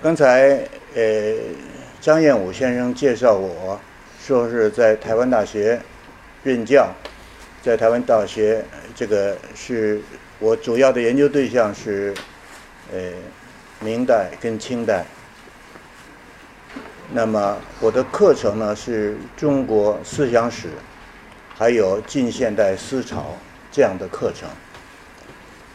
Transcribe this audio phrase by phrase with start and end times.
[0.00, 0.60] 刚才
[0.94, 1.34] 呃，
[2.00, 3.78] 张彦武先生介绍我，
[4.24, 5.80] 说是在台湾大学
[6.44, 6.88] 任教，
[7.60, 10.00] 在台湾大学这个是
[10.38, 12.14] 我主要的研究对象是
[12.92, 12.98] 呃
[13.80, 15.04] 明代跟清代。
[17.10, 20.68] 那么我的课程呢是中国思想史，
[21.56, 23.36] 还有近现代思潮
[23.72, 24.48] 这样的课程。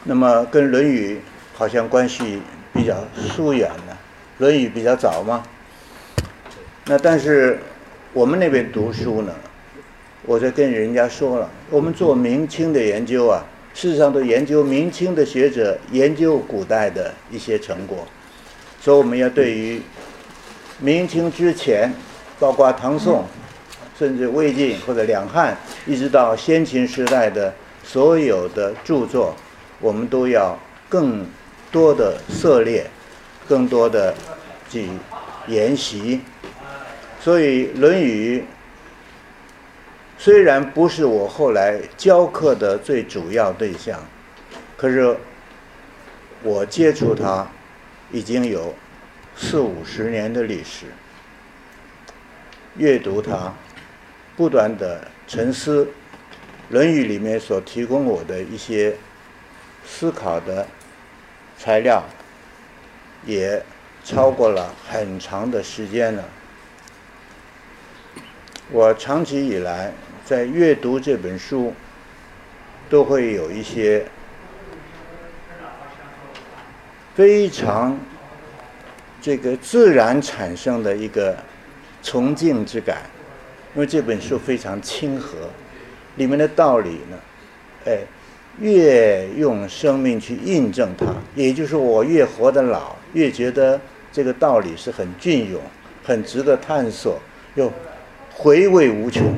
[0.02, 1.16] 那么跟《论语》
[1.52, 2.40] 好像关系
[2.72, 3.92] 比较疏远呢，
[4.38, 5.42] 《论语》比较早嘛。
[6.86, 7.58] 那但是
[8.12, 9.32] 我们那边读书呢，
[10.22, 18.06] 我在跟人家说了，我们做明清的研究啊，事实上都研究明清的学者研究古代的一些成果，
[18.80, 19.80] 所以我们要对于。
[20.80, 21.90] 明清之前，
[22.40, 23.24] 包括唐宋，
[23.96, 27.54] 甚至魏晋或者两汉，一直到先秦时代的
[27.84, 29.36] 所有的著作，
[29.80, 31.24] 我们都要更
[31.70, 32.84] 多的涉猎，
[33.48, 34.14] 更多的
[34.68, 34.88] 去
[35.48, 36.20] 研习。
[37.20, 38.40] 所以《论语》
[40.18, 44.00] 虽然不是我后来教课的最主要对象，
[44.76, 45.16] 可是
[46.42, 47.46] 我接触它
[48.10, 48.74] 已经有。
[49.36, 50.86] 四五十年的历史，
[52.76, 53.52] 阅读它，
[54.36, 55.84] 不断的沉思，
[56.68, 58.94] 《论语》里面所提供我的一些
[59.84, 60.64] 思考的
[61.58, 62.04] 材料，
[63.26, 63.62] 也
[64.04, 66.24] 超过了很长的时间了。
[68.70, 69.92] 我长期以来
[70.24, 71.72] 在阅读这本书，
[72.88, 74.06] 都会有一些
[77.14, 77.98] 非常。
[79.22, 81.34] 这个自然产生的一个
[82.02, 82.98] 崇敬之感，
[83.74, 85.48] 因为这本书非常亲和，
[86.16, 87.18] 里面的道理呢，
[87.86, 88.00] 哎，
[88.60, 93.80] 越用生命去印证它，也就是我越活得老，越觉得
[94.12, 95.60] 这个道理是很隽永、
[96.04, 97.18] 很值得探索，
[97.54, 97.72] 又
[98.32, 99.34] 回味无穷。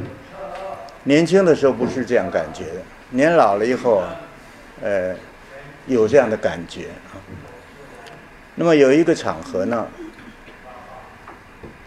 [1.04, 4.02] 年轻的时候不是这样感觉的，年老了以后，
[4.82, 5.14] 呃，
[5.86, 7.14] 有这样的感觉啊。
[8.56, 9.86] 那么有一个场合呢，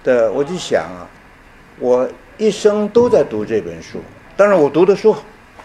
[0.04, 1.04] 的我就想啊，
[1.80, 2.08] 我
[2.38, 4.00] 一生都在读这本书，
[4.38, 5.14] 当然我读的书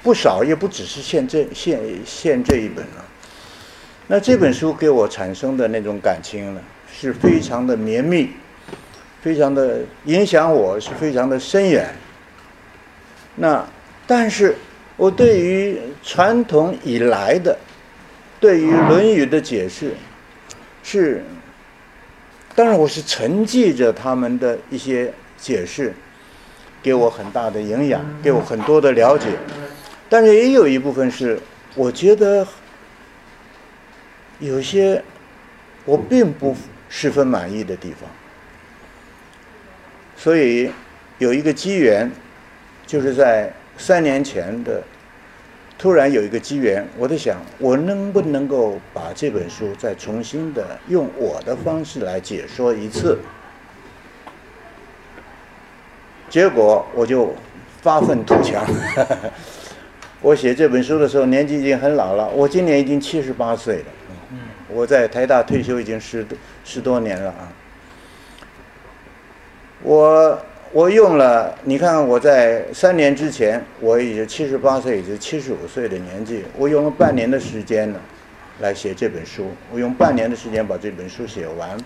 [0.03, 3.04] 不少，也不只是现这现现这一本了。
[4.07, 6.61] 那这本书给我产生的那种感情呢，
[6.93, 8.29] 是非常的绵密，
[9.23, 11.89] 非常的影响我，是非常的深远。
[13.37, 13.67] 那
[14.07, 14.55] 但是
[14.97, 17.59] 我对于传统以来的
[18.39, 19.93] 对于《论语》的解释。
[20.83, 21.25] 是，
[22.55, 25.95] 当然我是承继着他们的一些解释，
[26.83, 29.29] 给我很大的营养，给我很多的了解，
[30.11, 31.41] 但是也有一部分是
[31.75, 32.47] 我觉得
[34.41, 35.03] 有些
[35.85, 36.57] 我并不
[36.89, 38.09] 十分满意的地方，
[40.17, 40.71] 所以
[41.19, 42.11] 有一个机缘，
[42.87, 44.83] 就是在三年前的。
[45.77, 53.19] 突然有一个机缘，我在想，我能不能够把这本书再重新的用我的方式来解说一次？
[56.31, 57.35] 结果我就
[57.83, 58.65] 发愤图强。
[60.23, 63.85] 我写这本书的时候年纪已经很老了，我今年已经七十八岁了。
[64.75, 66.27] 我在台大退休已经十
[66.65, 67.53] 十多年了啊。
[69.83, 70.39] 我。
[70.73, 76.43] 我用了，你看我在三年之前，我已经七十八岁，也是七十五岁的年纪。
[76.59, 78.01] 我用了半年的时间呢，
[78.59, 79.53] 来写这本书。
[79.71, 81.79] 我用半年的时间把这本书写完。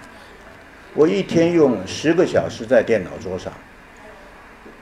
[0.94, 3.52] 我一天用十个小时在电脑桌上，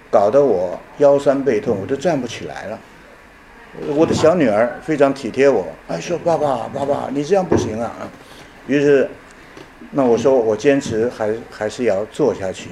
[0.08, 2.79] 搞得我腰酸背痛，我都站不起来了。
[3.94, 7.93] 我的小女儿非常体贴我，哎，说爸爸，爸爸，你这样不行啊。
[8.67, 9.08] 于是，
[9.90, 12.70] 那我说我坚持还还是要做下去。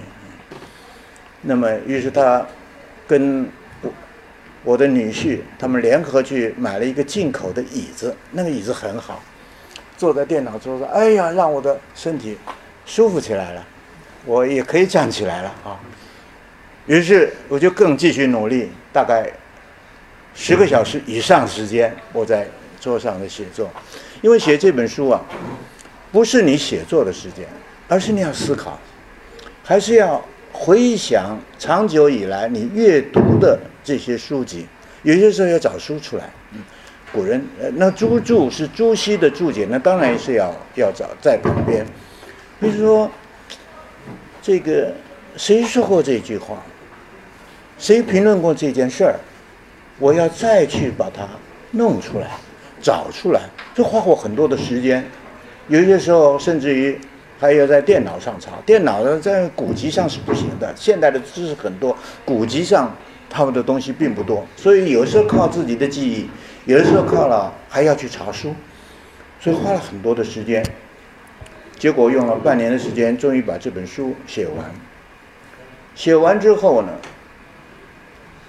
[1.43, 2.45] 那么，于是他
[3.07, 3.47] 跟
[3.83, 3.91] 我
[4.65, 9.23] 我的女婿他们联合去买了一个进口的椅子，那个椅子很好，
[9.97, 12.39] 坐在电脑桌上，哎呀，让我的身体
[12.87, 13.65] 舒服起来了，
[14.25, 15.79] 我也可以站起来了啊。
[16.87, 19.31] 于是我就更继续努力，大概
[20.35, 22.47] 十个小时以上时间我在
[22.81, 23.71] 桌上的写作，
[24.21, 25.23] 因为写这本书啊，
[26.11, 27.47] 不是你写作的时间，
[27.89, 28.79] 而是你要思考，
[29.63, 30.23] 还是要
[30.53, 34.67] 回想长久以来你阅读的这些书籍。
[35.03, 36.31] 有些时候要找书出来。
[37.13, 41.87] 古人，呃，那朱注是朱熹的注解，那当然是要要找在旁边。
[42.59, 43.09] 比如说，
[44.43, 44.93] 这个
[45.37, 46.61] 谁说过这句话？
[47.79, 49.15] 谁评论过这件事儿？
[49.99, 51.23] 我要再去把它
[51.71, 52.27] 弄出来，
[52.83, 53.43] 找出来，
[53.75, 55.05] 这花我很多的时间。
[55.69, 56.99] 有些时候甚至于
[57.39, 60.75] 还要在电脑上查，电脑呢在古籍上是不行的。
[60.77, 62.95] 现代的知识很多，古籍上
[63.31, 66.29] 他们的东西并不多，所以有时候靠自己的记忆，
[66.65, 68.53] 有的时候靠了还要去查书，
[69.41, 70.65] 所以花了很多的时间。
[71.79, 74.71] 结果用了半年的时间，终于把这本书写完。
[75.95, 76.93] 写完之后呢，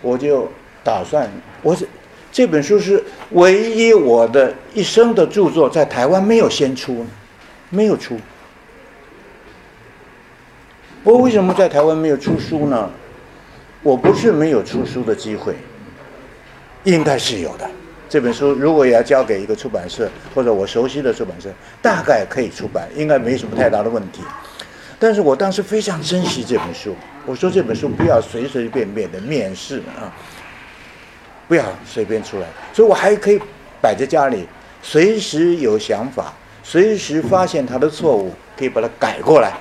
[0.02, 0.50] 我就。
[0.86, 1.28] 打算，
[1.64, 1.88] 我是
[2.32, 7.04] 这本书是唯一我的一生的著作，在台湾没有先出，
[7.72, 8.20] 没有出。
[11.04, 12.88] 我为什么在台湾没有出书呢？
[13.82, 15.56] 我不是没有出书的机会，
[16.84, 17.68] 应该是有的。
[18.08, 21.50] 这本书如果要交给一个出版社或者我熟悉的出版社，
[21.82, 24.22] 大概可以出版，应该没什么太大的问题。
[25.00, 26.96] 但是我当时非常珍惜这本书，
[27.26, 30.14] 我说这本书不要随随便便的面世啊。
[31.48, 33.40] 不要随便出来，所以我还可以
[33.82, 34.48] 摆在家里，
[34.82, 36.34] 随时有想法，
[36.64, 39.54] 随时发现他的错误，可以把它改过来。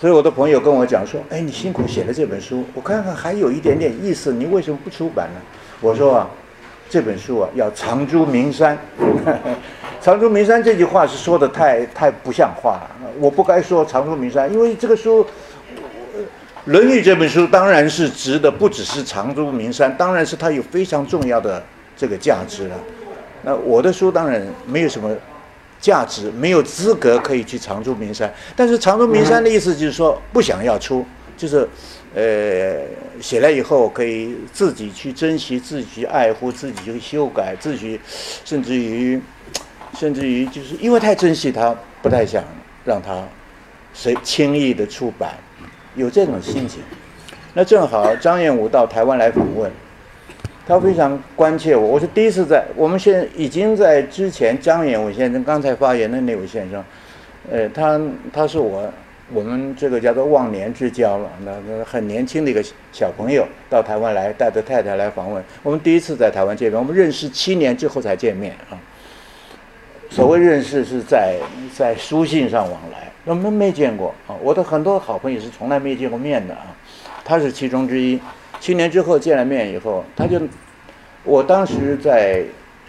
[0.00, 5.40] 所以我的朋友跟我讲说：“哎，你辛苦写了这本书，我看看还有一点点意思，你为什么不出版呢？”
[5.80, 6.28] 我说：“啊，
[6.88, 8.78] 这本书啊，要长驻名山。
[10.00, 12.90] 长驻名山这句话是说的太太不像话了，
[13.20, 15.24] 我不该说长驻名山，因为这个书。”
[16.66, 21.62] 《论语》这本书当然是值得，不只是长驻名山，当然是它有非常重要的
[21.96, 22.76] 这个价值了。
[23.42, 25.10] 那我的书当然没有什么
[25.80, 28.32] 价值，没有资格可以去长驻名山。
[28.54, 31.04] 但是长驻名山的意思就是说不想要出，
[31.36, 31.66] 就是
[32.14, 32.82] 呃
[33.22, 37.98] 写了以后可以自己去珍惜、自己去爱护、自己去修改、自己
[38.44, 39.18] 甚至于
[39.98, 42.44] 甚至于就是因为太珍惜它，不太想
[42.84, 43.26] 让它
[43.94, 45.34] 随轻易的出版。
[46.00, 46.82] 有这种心情，
[47.52, 49.70] 那正好张彦武到台湾来访问，
[50.66, 51.86] 他非常关切我。
[51.86, 56.82] 我是第一次在，我们现在已经在之前张彦武先生刚才发言的那位先生，
[57.52, 58.00] 呃，他
[58.32, 58.90] 他是我
[59.30, 65.44] 我们这个叫做忘年之交了，那那很年轻的一个小朋友到台湾来，带着太太来访问。
[65.62, 68.78] 我们第一次在台湾见面，我们认识七年之后才见面啊。
[70.08, 71.36] 所谓认识是在
[71.76, 73.09] 在书信上往来。
[73.24, 74.34] 我们没见过啊！
[74.42, 76.74] 我的很多好朋友是从来没见过面的啊，
[77.24, 78.18] 他是其中之一。
[78.58, 80.40] 七年之后见了面以后，他就，
[81.24, 82.42] 我当时在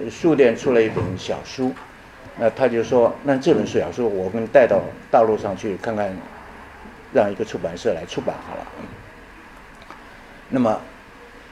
[0.10, 1.74] 书店出了一本小书，
[2.38, 6.14] 那他就说：“那这本书小书我们带到大陆上去看看，
[7.14, 8.68] 让一个出版社来出版好了。”
[10.50, 10.80] 那么，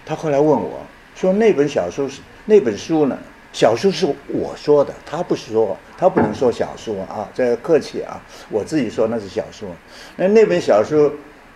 [0.05, 0.79] 他后来问我
[1.15, 3.17] 说：“那本小说是那本书呢？”
[3.51, 9.67] 小说是我说的，他不说，他不能说小说啊，这客气啊，我自己说那是小说。
[10.15, 11.11] 那那本小说，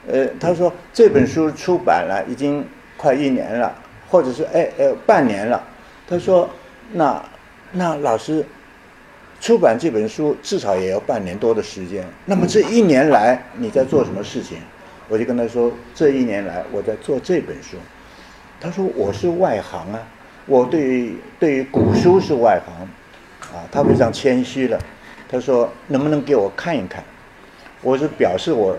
[0.08, 2.66] 呃，他说这本书出版了已经
[2.98, 3.74] 快一年了，
[4.10, 5.64] 或者是哎哎半年了。
[6.08, 6.50] 他说
[6.92, 7.24] 那
[7.72, 8.44] 那老师
[9.40, 12.04] 出版这本书至少也要半年多的时间。
[12.26, 14.58] 那么这一年来你在做什么事情？
[15.10, 17.78] 我就跟他说这一年来我在做这本书。
[18.60, 20.00] 他说我是外行啊。
[20.46, 24.80] 我对于对于古书是外行，啊，他非常谦虚了。
[25.30, 27.04] 他说：“能不能给我看一看？”
[27.82, 28.78] 我是表示我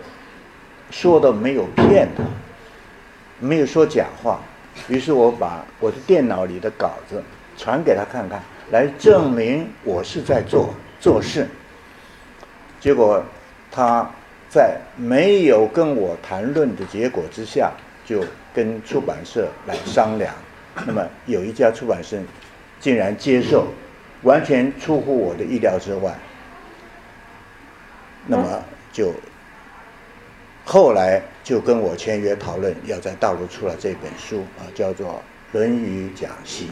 [0.90, 2.23] 说的没有骗他，
[3.40, 4.40] 没有说假话。
[4.88, 7.23] 于是我把我的电脑里的稿子
[7.56, 11.49] 传给他看看，来证明我是在做做事。
[12.80, 13.23] 结果
[13.71, 14.09] 他
[14.49, 17.73] 在没有跟我谈论的结果之下，
[18.04, 20.35] 就跟出版社来商量。
[20.87, 22.19] 那么有一家出版社
[22.81, 23.69] 竟然接受，
[24.23, 26.12] 完全出乎我的意料之外。
[28.26, 28.62] 那么
[28.93, 29.12] 就
[30.64, 35.09] 后来就跟我签约讨论，要在大陆出了这本书啊，叫做
[35.52, 36.66] 《论语讲析》。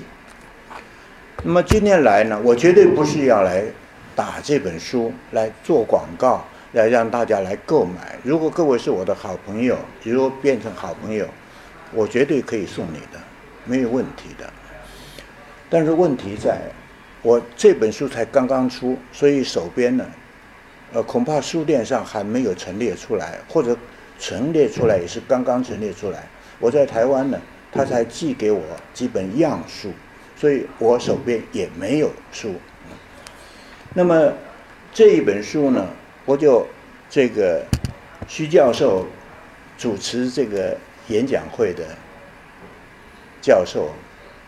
[1.45, 3.65] 那么今天来呢，我绝对不是要来
[4.17, 8.17] 打这本书来做广告，来让大家来购买。
[8.23, 11.27] 如果各位是我的好朋友，比如变成好朋友，
[11.93, 13.21] 我绝对可以送你的。
[13.65, 14.51] 没有问题的，
[15.71, 16.61] 但是问题在，
[17.23, 20.07] 我这本书才刚刚出，所以手边呢，
[20.93, 23.77] 呃，恐怕书店上还没有陈列出来，或者
[24.19, 26.25] 陈列出来也是刚刚陈列出来。
[26.59, 27.41] 我在台湾呢，
[27.71, 28.61] 他才寄给我
[28.93, 29.93] 几本样书，
[30.37, 32.55] 所以我手边也没有书。
[33.95, 34.33] 那么
[34.93, 35.87] 这一本书呢，
[36.25, 36.67] 我就
[37.09, 37.65] 这个
[38.27, 39.07] 徐教授
[39.77, 40.77] 主持这个
[41.09, 41.85] 演讲会的
[43.43, 43.91] 教授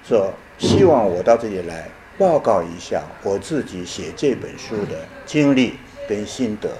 [0.09, 5.75] 说，希望我到这里来报告一下我自己写这本书的经历
[6.09, 6.71] 跟心得，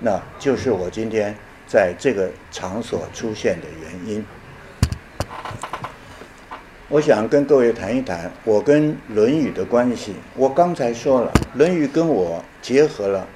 [0.00, 4.24] 那就是我今天在这个场所出现的原因。
[6.88, 10.14] 我想跟各位谈一谈我跟《论语》的关系。
[10.34, 13.26] 我刚才说了，《论语》跟我结合了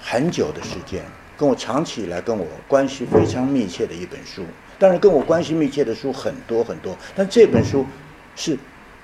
[0.00, 1.02] 很久的时间，
[1.36, 4.44] 跟我长期以来跟我关系非常密切的一本书。
[4.80, 7.84] 当然，跟我关系密切的书很多很多，但这本书
[8.34, 8.56] 是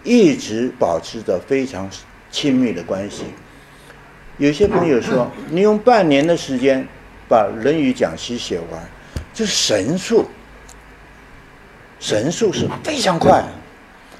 [0.03, 1.87] 一直保持着非常
[2.31, 3.25] 亲密的关系。
[4.39, 6.83] 有些朋友说，你用半年的时间
[7.29, 8.83] 把《论语》讲析写完，
[9.35, 10.25] 这神速。
[12.01, 13.45] 神速是非常快。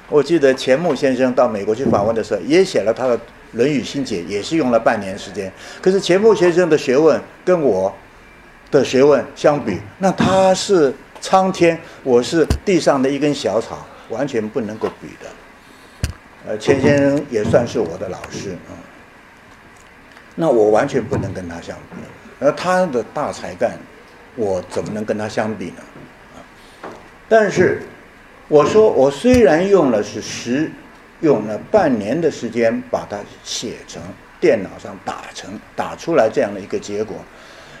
[0.09, 3.17] 我记得钱穆先生到美国去访问的时候，也写了他的
[3.53, 5.51] 《论语心解》，也是用了半年时间。
[5.81, 7.91] 可是钱穆先生的学问跟我
[8.69, 10.93] 的学问相比，那他是
[11.27, 15.29] 苍天，我是地上的一根小草，完全不能够比的。
[16.47, 18.71] 呃，钱先生也算是我的老师啊，
[20.35, 21.97] 那我完全不能跟他相比。
[22.39, 23.77] 而他的大才干，
[24.37, 25.81] 我怎么能跟他相比呢？
[26.33, 26.95] 啊
[27.27, 27.81] 但是，
[28.47, 30.71] 我说我虽然用了是十，
[31.19, 34.01] 用了半年的时间把它写成
[34.39, 37.17] 电脑上打成打出来这样的一个结果，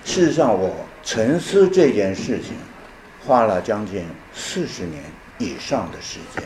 [0.03, 2.53] 事实上我沉思这件事情，
[3.27, 5.03] 花了将近四十年
[5.37, 6.43] 以上的时间。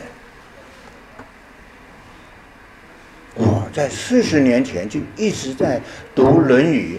[3.36, 5.80] 我在四十年前就一直在
[6.12, 6.98] 读《论语》，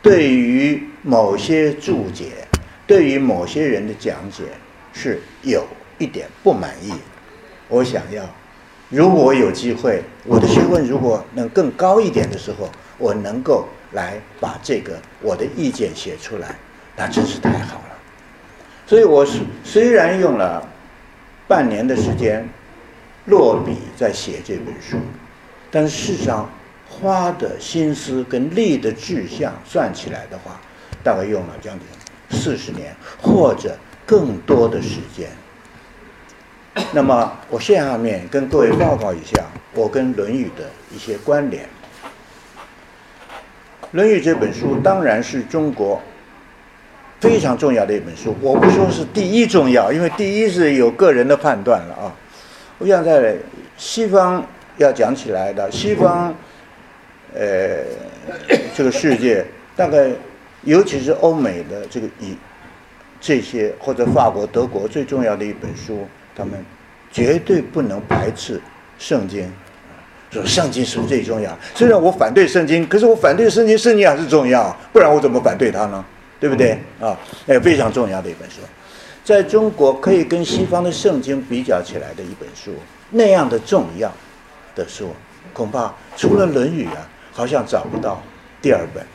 [0.00, 2.46] 对于某些注解，
[2.86, 4.44] 对于某些人的讲解。
[4.98, 5.62] 是有
[5.98, 6.90] 一点不满意，
[7.68, 8.26] 我想要，
[8.88, 16.56] 如果有机会，我的学问如果能更高一点的时候，我能够来把这个我的意见写出来，
[16.96, 17.85] 那真是太好了。
[18.86, 20.66] 所以，我是虽然用了
[21.48, 22.48] 半年的时间
[23.26, 24.96] 落笔在写这本书，
[25.70, 26.48] 但是事实上
[26.88, 30.60] 花的心思跟力的志向算起来的话，
[31.02, 33.76] 大概用了将近四十年，或者。
[34.08, 35.28] 更多的时间。
[36.92, 41.64] 那么，我下面跟各位报告一下我跟《论语》的一些关联。
[43.90, 46.00] 《论语》这本书当然是中国
[47.26, 48.34] 非常重要的一本书。
[48.40, 52.14] 我不说是第一重要，因为第一是有个人的判断了啊。
[52.78, 53.36] 我想在
[53.76, 54.44] 西方
[54.76, 56.34] 要讲起来的，西方
[57.34, 57.78] 呃
[58.74, 60.10] 这个世界大概，
[60.62, 62.36] 尤其是欧美的这个以。
[63.18, 66.06] 这些或者法国、德国最重要的一本书，
[66.36, 66.52] 他们
[67.10, 68.60] 绝对不能排斥
[68.98, 69.50] 圣经。
[70.30, 71.50] 说圣经是最重要。
[71.74, 76.04] 虽然我反对圣经，可是我反对圣经，圣经还是重要，不然我怎么反对它呢？
[76.38, 76.78] 对不对？
[77.00, 78.60] 啊，哎非常重要的一本书，
[79.24, 82.72] 在中国可以跟西方的圣经比较起来的一本书，
[83.10, 84.12] 那样的重要
[84.74, 85.10] 的书，
[85.52, 88.22] 恐怕除了《论语》啊，好像找不到
[88.60, 89.02] 第二本。《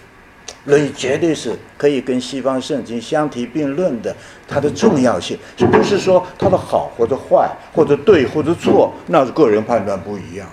[0.65, 4.15] 论语》绝对是可以跟西方圣经相提并论的，
[4.47, 10.47] 它的重要性，是不是说它的好或者坏，或者对或者错，那是个人判断不一样。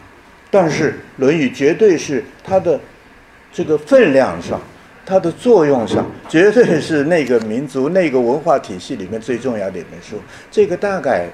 [0.50, 2.80] 但是《论语》绝对是它的
[3.52, 4.58] 这个分量上，
[5.08, 10.20] 它的作用上，绝对是那个民族、那个文化体系里面最重要的一本书。
[10.50, 11.26] 这个大概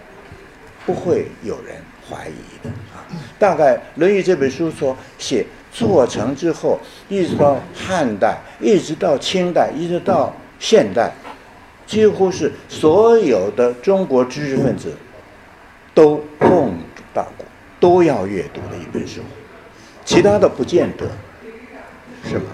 [0.87, 1.75] 不会有人
[2.09, 3.03] 怀疑的啊。
[3.37, 5.45] 大概《论语》这本书说写。
[5.77, 6.79] 做成之后，
[7.09, 11.11] 一直到汉代，一直到清代，一直到现代，
[11.85, 14.93] 几乎是所有的中国知识分子
[15.93, 16.79] 都碰
[17.13, 17.45] 到过，
[17.81, 19.21] 都要阅读的一本书。
[20.05, 21.11] 其他的不见得，
[22.31, 22.45] 是吗？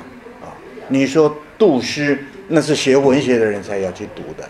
[0.90, 4.46] 你说杜诗，那是学文学的人才要去读的，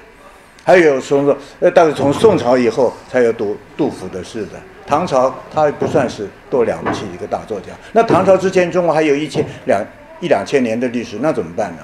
[0.65, 4.61] 还有从说，呃，但是从宋朝以后才有读杜甫的诗的。
[4.87, 7.69] 唐朝他也不算是多了不起一个大作家。
[7.93, 9.81] 那唐朝之前，中国还有一千两
[10.21, 11.83] 一两千年的历史，那怎么办呢？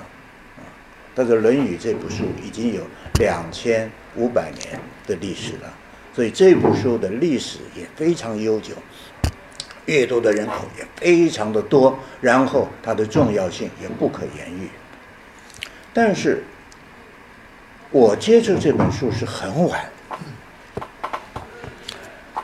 [1.14, 2.82] 但是《论语》这部书已经有
[3.20, 5.72] 两千五百年的历史了，
[6.14, 8.74] 所以这部书的历史也非常悠久，
[9.86, 14.68] 阅读的人口也非常的多，然后它的重要性也不可言喻。
[15.92, 16.44] 但是，
[17.90, 19.90] 我接触这本书是很晚。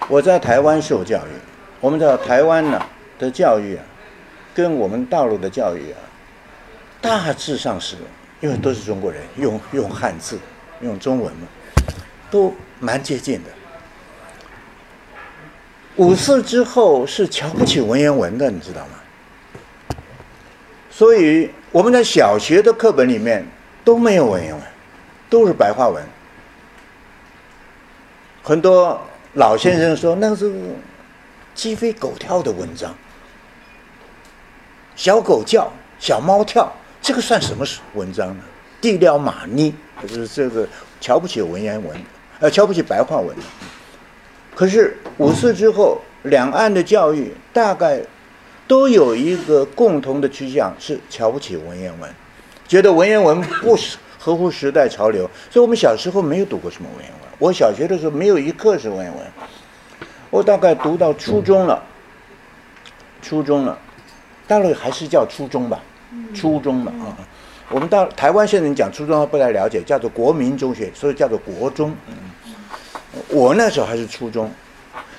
[0.08, 1.30] 我在台湾受教育，
[1.80, 2.80] 我们知道台湾呢
[3.18, 3.84] 的教育啊，
[4.54, 5.98] 跟我们大陆的教育啊，
[7.00, 7.96] 大致上是，
[8.40, 10.38] 因为都是中国人，用用汉字，
[10.80, 11.48] 用中文嘛，
[12.30, 13.50] 都蛮接近的。
[15.96, 19.96] 五四之后是瞧不起文言文的，你知道吗？
[20.90, 23.46] 所以我们在小学的课本里面
[23.84, 24.62] 都没有文言文，
[25.28, 26.02] 都是白话文。
[28.42, 29.00] 很多
[29.34, 30.52] 老先生说那是
[31.54, 32.94] 鸡飞狗跳的文章，
[34.96, 38.42] 小狗叫，小猫跳，这个算什么文章呢？
[38.80, 40.66] 地料马尼，就是这个
[41.00, 41.96] 瞧不起文言文，
[42.40, 43.36] 呃，瞧不起白话文。
[44.54, 48.00] 可是五四之后，两岸的教育大概
[48.68, 52.10] 都有一个共同的趋向，是瞧不起文言文，
[52.68, 53.76] 觉得文言文不
[54.18, 55.28] 合乎时代潮流。
[55.50, 57.20] 所以我们小时候没有读过什么文言文。
[57.38, 59.26] 我小学的时候没有一课是文言文，
[60.30, 61.82] 我大概读到初中了，
[63.20, 63.76] 初中了，
[64.46, 65.80] 大陆还是叫初中吧，
[66.34, 67.16] 初中了啊。
[67.68, 71.92] 我们到台湾现在讲初中不太了解，叫做国民中学，所以叫做国中。
[73.28, 74.50] 我那时候还是初中，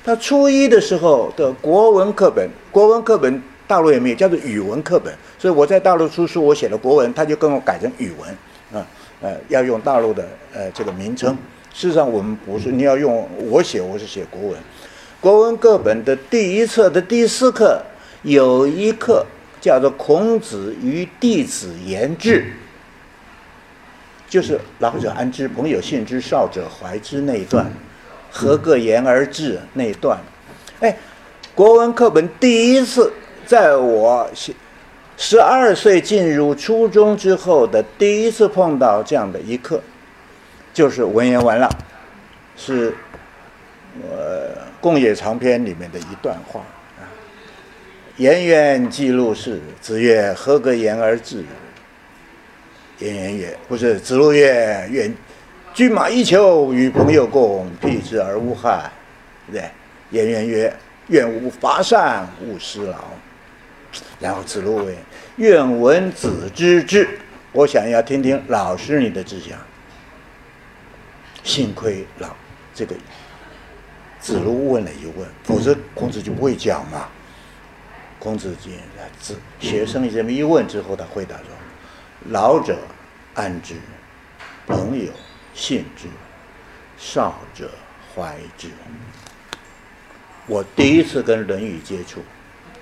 [0.04, 5.14] 他初一的时候的国文课本，国文课本大陆也没有，叫做语文课本。
[5.38, 8.28] 所以我在大陆出书，我写了国文，他就跟我改成语文，
[8.72, 8.86] 啊，
[9.20, 11.36] 呃，要用大陆的呃这个名称。
[11.72, 14.58] 事实上，我们不是你要用我写，我是写国文。
[15.20, 17.82] 国文课本的第一册的第四课
[18.22, 19.24] 有一课
[19.60, 22.40] 叫做《孔子与弟子言志》，
[24.34, 27.70] 就是老者安之，朋友信之，少者怀之那一段，
[28.32, 30.18] 何个言而志那一段。
[30.80, 30.96] 哎，
[31.54, 33.12] 国文课本第一次
[33.46, 34.28] 在我
[35.16, 39.80] 十二岁进入初中之后的第一次碰到这样的一课。
[40.72, 41.70] 就是文言文了，
[42.56, 42.92] 是
[44.10, 44.48] 呃
[44.80, 46.60] 《共冶长篇》里面的一段话
[46.98, 47.06] 啊。
[48.16, 51.44] 颜渊记录是，子曰：“何个言而至？”
[52.98, 55.14] 颜渊曰：“不是。”子路曰：“愿
[55.72, 58.90] 骏马一裘，与朋友共，辟之而无害。”
[59.52, 59.62] 对
[60.10, 60.76] 颜渊曰
[61.08, 62.98] ：“愿无伐善，勿施劳。”
[64.18, 64.94] 然后子路问
[65.36, 67.08] ：“愿闻子之志。”
[67.52, 69.56] 我想要听听老师你的志向。
[71.44, 72.28] 幸亏老
[72.74, 72.96] 这个
[74.18, 77.06] 子路问了一问，否则孔子就不会讲嘛。
[78.18, 78.72] 孔子见
[79.20, 81.44] 子学生这么一问之后，他回答说
[82.30, 82.78] ：“老者
[83.34, 83.74] 安之，
[84.66, 85.12] 朋友
[85.52, 86.08] 信之，
[86.96, 87.70] 少者
[88.14, 88.70] 怀之。”
[90.48, 92.22] 我第一次跟《论语》接触，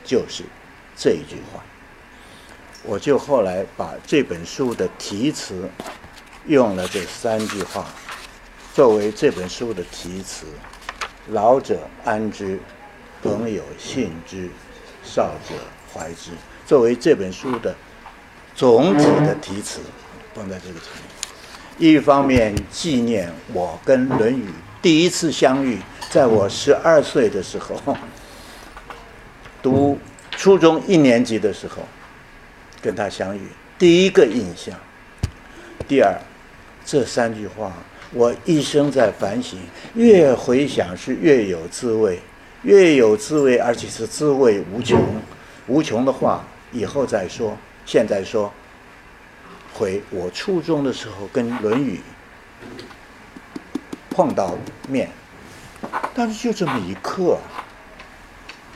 [0.04, 0.44] 就是
[0.96, 1.60] 这一句话。
[2.84, 5.68] 我就后来把这本书的题词
[6.46, 7.86] 用了这三句话。
[8.72, 10.46] 作为这本书的题词
[11.30, 12.60] ，“老者安之，
[13.20, 14.48] 朋友信之，
[15.02, 15.56] 少者
[15.92, 16.30] 怀之”，
[16.64, 17.74] 作为这本书的
[18.54, 19.80] 总体的题词，
[20.34, 21.02] 放在这个前面。
[21.78, 24.44] 一方面纪念我跟《论语》
[24.80, 25.78] 第一次相遇，
[26.10, 27.96] 在我十二岁的时候，
[29.62, 29.98] 读
[30.32, 31.82] 初中一年级的时候，
[32.80, 33.40] 跟他相遇，
[33.78, 34.74] 第一个印象。
[35.88, 36.14] 第二，
[36.84, 37.72] 这三句话。
[38.14, 39.58] 我一生在反省，
[39.94, 42.20] 越回想是越有滋味，
[42.62, 45.02] 越有滋味，而且是滋味无穷。
[45.66, 47.56] 无穷的话，以后再说。
[47.84, 48.52] 现在说，
[49.74, 52.00] 回我初中的时候跟《论语》
[54.10, 54.54] 碰到
[54.88, 55.08] 面，
[56.14, 57.38] 但是就这么一刻，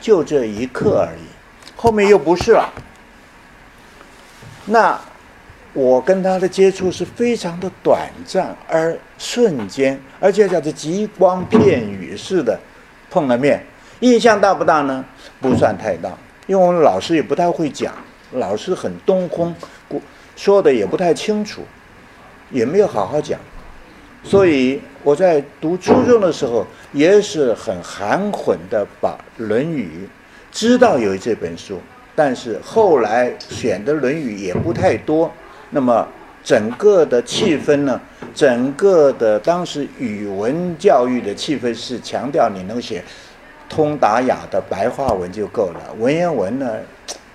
[0.00, 1.26] 就这一刻而已，
[1.76, 2.72] 后面又不是了。
[4.64, 5.00] 那。
[5.78, 12.58] 我跟他的接触是非常的短暂而瞬间，而且叫做极光片羽似的
[13.10, 13.62] 碰了面，
[14.00, 15.04] 印象大不大呢？
[15.38, 16.08] 不算太大，
[16.46, 17.94] 因为我们老师也不太会讲，
[18.32, 19.54] 老师很东空，
[20.36, 21.62] 说的也不太清楚，
[22.50, 23.38] 也没有好好讲，
[24.22, 30.06] 所以我在读初中的时候也是很含混的把《论语》
[30.50, 31.80] 知道有这本书，
[32.14, 35.30] 但是后来选的《论语》也不太多。
[35.70, 36.06] 那么
[36.42, 38.00] 整个的气氛呢？
[38.34, 43.02] 整个的当时语文教育的气氛是强调你能写
[43.68, 46.76] 通达雅的白话文就够了，文言文呢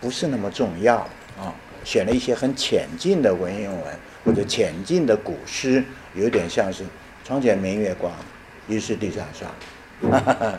[0.02, 0.96] 不是那么重要
[1.40, 1.54] 啊。
[1.86, 3.82] 选了一些很浅近的文言文
[4.26, 5.84] 或者浅近的古诗，
[6.14, 6.84] 有点像是
[7.24, 8.12] “床前明月光，
[8.68, 9.50] 疑是地上霜”，“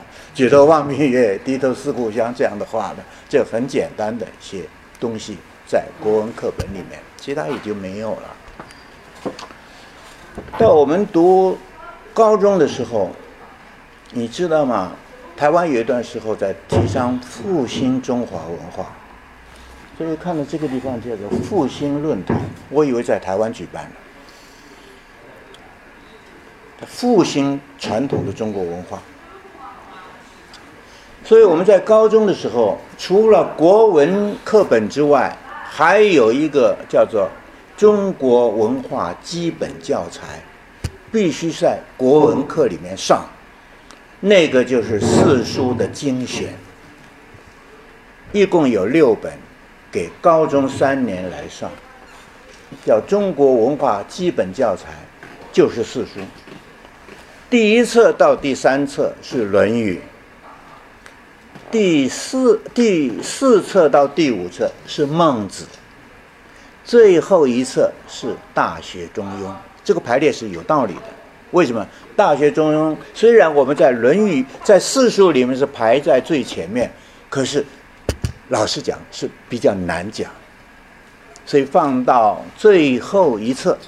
[0.35, 4.63] 举头望明月，低头思故乡”这样的话呢，这很简单的一些
[4.99, 6.99] 东西在国文课本里面。
[7.17, 8.37] 其他也就没有了。
[10.59, 11.57] 到我们读
[12.13, 13.11] 高中的时候，
[14.11, 14.93] 你知道吗？
[15.37, 18.93] 台湾有一段时候在提倡复兴中华文化，
[19.97, 23.85] 所以看到这个地方叫做复兴论坛，我以为在台湾举办
[26.81, 29.01] 的，复兴传统的中国文化。
[31.25, 37.29] 所以我们在高中的时候，除了国文课本之外，还有一个叫做
[37.77, 40.43] 中国文化基本教材，
[41.13, 43.25] 必须在国文课里面上，
[44.19, 46.53] 那个就是四书的精选，
[48.33, 49.33] 一共有六本，
[49.93, 51.71] 给高中三年来上，
[52.87, 54.89] 叫中国文化基本教材，
[55.53, 56.21] 就是四书。
[57.51, 60.01] 第一册到第三册是《论语》，
[61.71, 65.65] 第四第四册到第五册是《孟子》，
[66.83, 69.47] 最后一册是《大学》《中庸》。
[69.85, 71.03] 这个排列是有道理的。
[71.51, 71.83] 为什么？
[72.17, 76.91] 《大学》《中庸》虽然我们在《论语》在四书里面是排在最前面，
[77.29, 77.63] 可是
[78.53, 80.31] 老实讲是比较难讲，
[81.47, 83.79] 所以放到最后一册。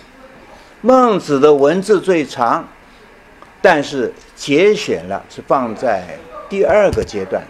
[0.80, 2.66] 孟子的文字最长。
[3.60, 6.18] 但是节选了是放在
[6.50, 7.42] 第二个阶段，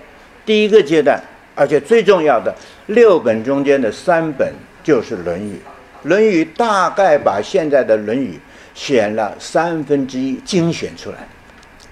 [0.46, 1.20] 第一个阶段，
[1.57, 2.55] 而且最重要的
[2.87, 4.53] 六本中间的三本
[4.85, 5.55] 就是《论语》，
[6.09, 8.35] 《论语》大概把现在的《论语》
[8.74, 11.16] 选了三分之一精选出来，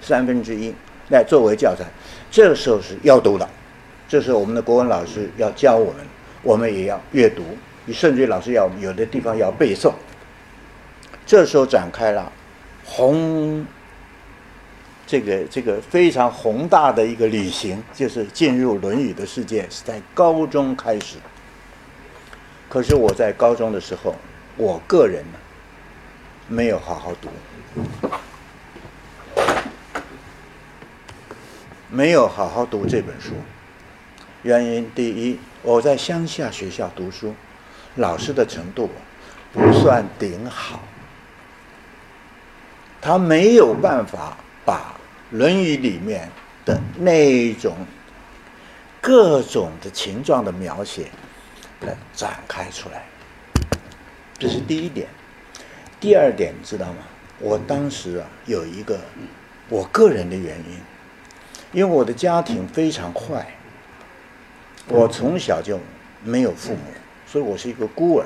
[0.01, 0.73] 三分之一
[1.09, 1.83] 来作为教材，
[2.31, 3.45] 这个时候是要读的，
[4.13, 6.05] 这是我们的国文老师要教我们，
[6.43, 7.43] 我们也要阅读，
[7.85, 9.91] 你甚至于老师要有的地方要背诵，
[11.25, 12.31] 这时候展开了
[12.85, 13.65] 宏。
[15.07, 21.17] 这个这个非常宏大的一个旅行，就是进入《论语》的世界，是在高中开始。
[22.69, 24.13] 可是我在高中的时候，
[24.57, 25.39] 我个人呢，
[26.47, 27.29] 没有好好读，
[31.89, 33.31] 没有好好读这本书。
[34.43, 37.33] 原因第一，我在乡下学校读书，
[37.95, 38.89] 老师的程度
[39.51, 40.81] 不算顶好，
[43.01, 44.95] 他没有办法把。
[45.35, 46.29] 《论语》里面
[46.63, 47.75] 的那种
[49.01, 51.07] 各种的情状的描写，
[51.81, 53.03] 来展开出来，
[54.37, 55.07] 这是第一点。
[55.99, 56.97] 第二点，知道吗？
[57.39, 58.99] 我当时啊，有一个
[59.69, 60.77] 我个人的原因，
[61.71, 63.55] 因为我的家庭非常坏，
[64.87, 65.79] 我从小就
[66.23, 66.79] 没有父母，
[67.25, 68.25] 所以我是一个孤儿。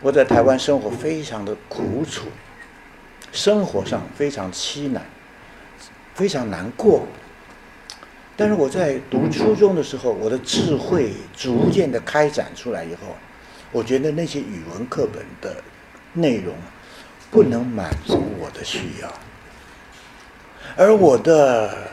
[0.00, 2.28] 我在台湾生活非常的苦楚，
[3.32, 5.04] 生活上非常凄难。
[6.14, 7.06] 非常难过，
[8.36, 13.14] 但是我在读初中的时候，我的智慧逐渐的开展出来以后，
[13.70, 15.62] 我觉得那些语文课本的
[16.14, 16.56] 内容
[17.30, 19.12] 不能满足我的需要，
[20.76, 21.86] 而我的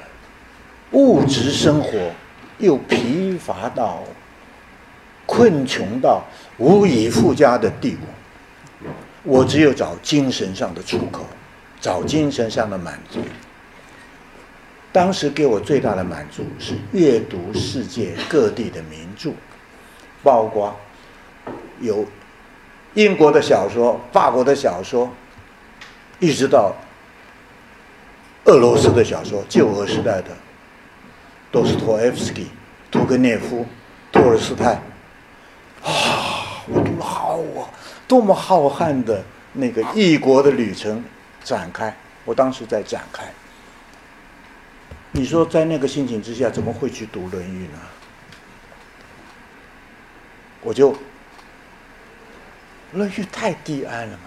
[0.94, 2.12] 物质生活
[2.58, 4.04] 又疲乏到
[5.26, 6.24] 困穷到
[6.58, 8.88] 无以复加的地步，
[9.24, 11.26] 我只有找精神上的出口，
[11.82, 13.20] 找精神上的满足。
[14.92, 19.32] 当时给我最大的满足是阅读世界各地的名著，
[20.24, 20.74] 包括
[21.82, 22.06] 有
[22.94, 25.12] 英国的小说、法国的小说，
[26.20, 26.74] 一直到
[28.46, 30.30] 俄罗斯的小说，旧俄时代的
[31.56, 32.48] 多斯托耶夫斯基、
[32.92, 33.66] 屠格涅夫、
[34.12, 34.74] 托尔斯泰，
[35.86, 37.72] 啊，我读了好啊，
[38.06, 41.02] 多么浩瀚的那个异国的旅程
[41.46, 43.24] 展开，我当时在展开。
[45.14, 47.80] 你说在那个心情之下，怎么会去读《论语》呢？
[50.60, 50.92] 我就，
[52.92, 54.24] 《论语》太低安了嘛，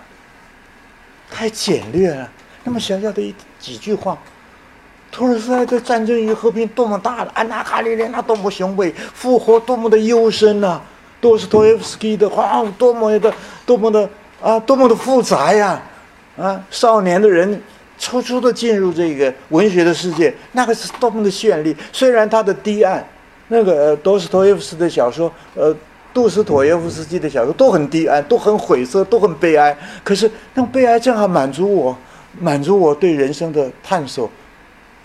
[1.30, 2.32] 太简略了。
[2.64, 4.16] 那么小小的一几句话，
[5.10, 10.80] 托尔斯泰的《战争与和平》多么大的，安娜·卡列尼娜多么雄伟，复活多么的幽深呐！
[11.20, 13.32] 多斯托耶夫斯基的话，多么的
[13.66, 14.08] 多么的
[14.40, 15.82] 啊，多么的复杂呀！
[16.36, 17.60] 啊，少年的人。
[18.00, 21.76] 初初的进入这个文学的世界，那个是多么的绚丽。
[21.92, 23.04] 虽然他的堤岸，
[23.48, 25.74] 那个多斯托耶夫斯的小说，呃，
[26.14, 29.76] 杜斯妥耶夫斯基的小说都很低暗，都很晦涩，都很悲哀。
[30.04, 31.98] 可是那种悲哀正好满足我，
[32.38, 34.30] 满足我对人生的探索，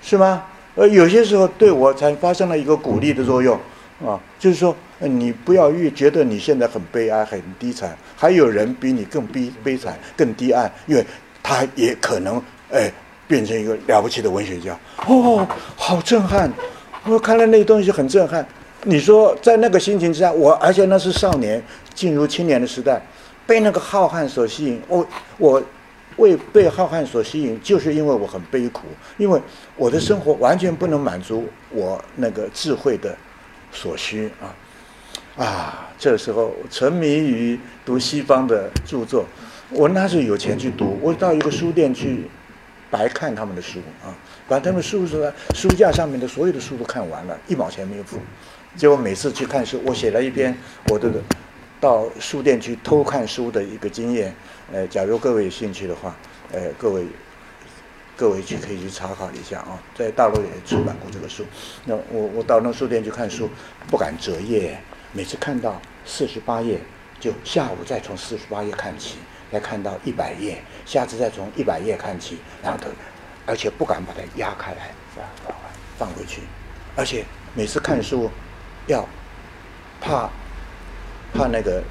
[0.03, 0.43] 是吗？
[0.75, 3.57] 呃，有些时候对我才发生了一个鼓励的作用
[4.05, 11.05] 啊，就是说，你不要越觉得你现在很悲哀、很低惨，还有人比你更悲悲惨、更低暗，因为
[11.41, 12.41] 他也可能。
[12.71, 12.91] 哎，
[13.27, 14.75] 变成一个了不起的文学家
[15.07, 16.51] 哦，好震撼！
[17.05, 18.43] 我看了那个东西很震撼。
[18.83, 21.61] 你说在那个心情之下，我而且那是少年
[21.93, 22.99] 进入青年的时代，
[23.45, 24.81] 被那个浩瀚所吸引。
[24.87, 25.05] 我
[25.37, 25.63] 我
[26.17, 29.41] 为被浩瀚所吸引，就是因为我很悲苦，因为
[29.75, 33.15] 我的生活完全不能满足我那个智慧的
[33.71, 35.89] 所需啊啊！
[35.97, 39.25] 这时候沉迷于读西方的著作，
[39.69, 42.29] 我那时候有钱去读，我到一个书店去。
[42.91, 44.13] 白看他们的书啊，
[44.47, 45.19] 把他们书书
[45.55, 48.19] 书架上面的所有的书都看完了，一毛钱没有付，
[48.75, 50.55] 结果每次去看书，我写了一篇
[50.89, 51.11] 我的
[51.79, 54.31] 到书店去偷看书的一个经验。
[54.73, 56.15] 呃，假如各位有兴趣的话，
[56.51, 57.05] 呃，各位
[58.17, 61.45] 各位去可以去查考一下啊，在大陆也出版过这个书。
[61.85, 63.49] 那我我到那书店去看书，
[63.87, 64.77] 不敢折页，
[65.11, 66.79] 每次看到四十八页，
[67.19, 69.19] 就下午再从四十八页看起，
[69.51, 72.79] 再看到一百页，下次再从一百页看起，然后，
[73.45, 74.91] 而且不敢把它压开来，
[75.97, 76.41] 放回去，
[76.95, 78.29] 而且每次看书。
[78.85, 79.07] 要
[80.01, 80.29] 怕
[81.33, 81.81] 怕那个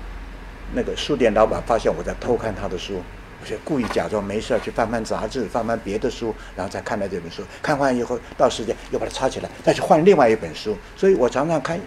[0.74, 3.02] 那个书店老板发现我在偷看他的书，
[3.40, 7.42] 我就故意假装没事去翻翻杂志，翻翻别的书，然后再看到这本书。
[7.62, 10.76] 看完以后到时间又把它插起来，再去换另外一本书。
[10.96, 11.80] 所以我常常看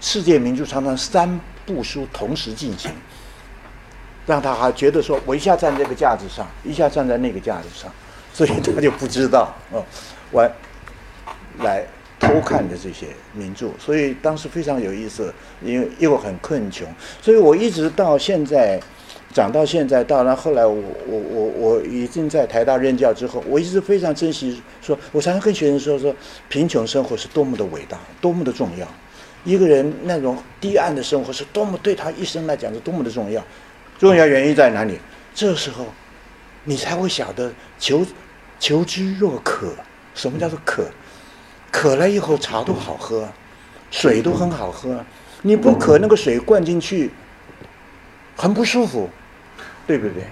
[0.00, 2.90] 世界名著，常常三部书同时进行，
[4.26, 7.90] 让他还觉得说我一下站这个架子上，一下站在那个架子上，
[8.32, 9.84] 所以他就不知道哦，
[10.30, 10.48] 我
[11.58, 11.86] 来。
[12.22, 16.86] 偷看的这些名著，所以当时非常有意思，因为又很困穷，
[17.20, 18.80] 所以我一直到现在，
[19.34, 26.14] 长到现在，到了后来，我我我我已经在台大任教之后，我一直非常珍惜，说我常常跟学生说说，
[26.48, 28.86] 贫穷生活是多么的伟大，多么的重要，
[29.42, 33.44] 一个人那种低暗的生活是多么对他一生来讲是多么的重要，
[33.98, 34.96] 重要原因在哪里？
[35.34, 35.86] 这时候，
[36.62, 38.06] 你才会晓得求
[38.60, 39.74] 求知若渴，
[40.14, 40.84] 什么叫做渴？
[41.72, 43.26] 渴了以后，茶都好喝，
[43.90, 45.04] 水都很好喝。
[45.40, 47.10] 你不渴，那个水灌进去，
[48.36, 49.08] 很不舒服，
[49.86, 50.22] 对不对？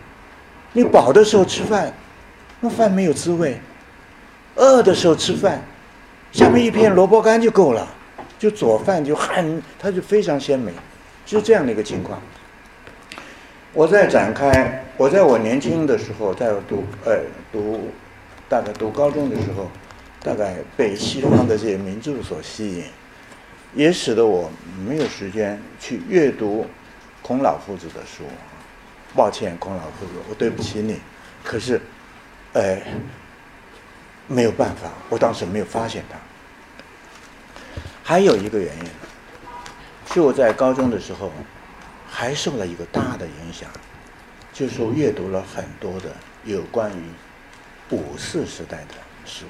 [0.73, 1.93] 你饱的时候吃饭，
[2.61, 3.55] 那饭没有滋味；
[4.55, 5.61] 饿的时候吃饭，
[6.31, 7.89] 下面一片萝卜干就够了，
[8.39, 10.71] 就佐饭就很，它就非常鲜美，
[11.27, 12.21] 是这样的一个情况。
[13.73, 17.19] 我在展开，我在我年轻的时候，在读呃
[17.51, 17.91] 读，
[18.49, 19.69] 大概读高中的时候。
[20.23, 22.85] 大概被西方的这些名著所吸引，
[23.75, 24.51] 也使得我
[24.87, 26.67] 没有时间去阅读
[27.23, 28.25] 孔老夫子的书。
[29.15, 31.01] 抱歉，孔老夫子，我对不起你。
[31.43, 31.81] 可是，
[32.53, 32.81] 哎，
[34.29, 36.17] 没有办法，我当时没有发现他。
[38.05, 38.85] 还有一个原因，
[40.13, 41.33] 是我在高中的时候
[42.09, 43.69] 还受了一个大的影响，
[44.53, 47.03] 就是我阅读了很多的有关于
[47.91, 49.45] 五四时代的书。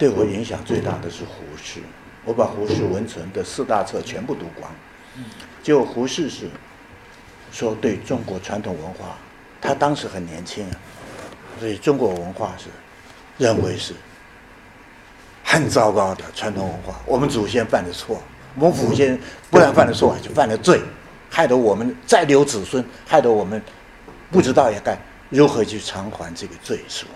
[0.00, 1.82] 对我影响最大的是胡适，
[2.24, 4.72] 我把胡适文存的四大册全部读光。
[5.62, 6.48] 就胡适是
[7.52, 9.18] 说对中国传统文化，
[9.60, 10.76] 他当时很年轻啊，
[11.58, 12.68] 所以中国文化是
[13.36, 13.92] 认为是
[15.44, 16.98] 很糟糕的传统文化。
[17.04, 18.22] 我们祖先犯的错，
[18.54, 20.80] 我们祖先不但犯了错，就犯了罪，
[21.28, 23.62] 害得我们再留子孙，害得我们
[24.30, 24.96] 不知道也该
[25.28, 27.06] 如何去偿还这个罪数。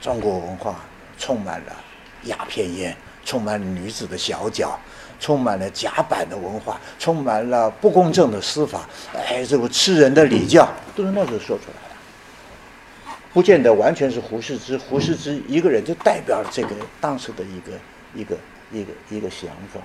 [0.00, 0.76] 中国文化
[1.18, 1.76] 充满了
[2.24, 4.78] 鸦片烟，充满了女子的小脚，
[5.20, 17.72] 充满了甲板的文化，充满了不公正的司法，哎，这个吃人的礼教，都是那时候说出来的，不见得完全是胡适之，胡适之一个人就代表了这个当时的一个
[18.14, 18.36] 一个
[18.72, 19.80] 一个一个想法，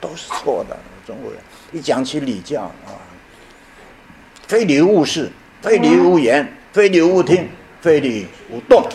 [0.00, 0.76] 都是错的。
[1.06, 1.40] 中国人
[1.72, 2.96] 一讲起礼教啊，
[4.46, 5.30] 非礼勿视，
[5.62, 7.48] 非礼勿言，非礼勿听，
[7.80, 8.86] 非礼勿动。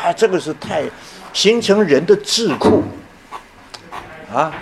[0.00, 0.84] 啊，这个是太
[1.32, 2.82] 形成人的智库
[4.32, 4.52] 啊，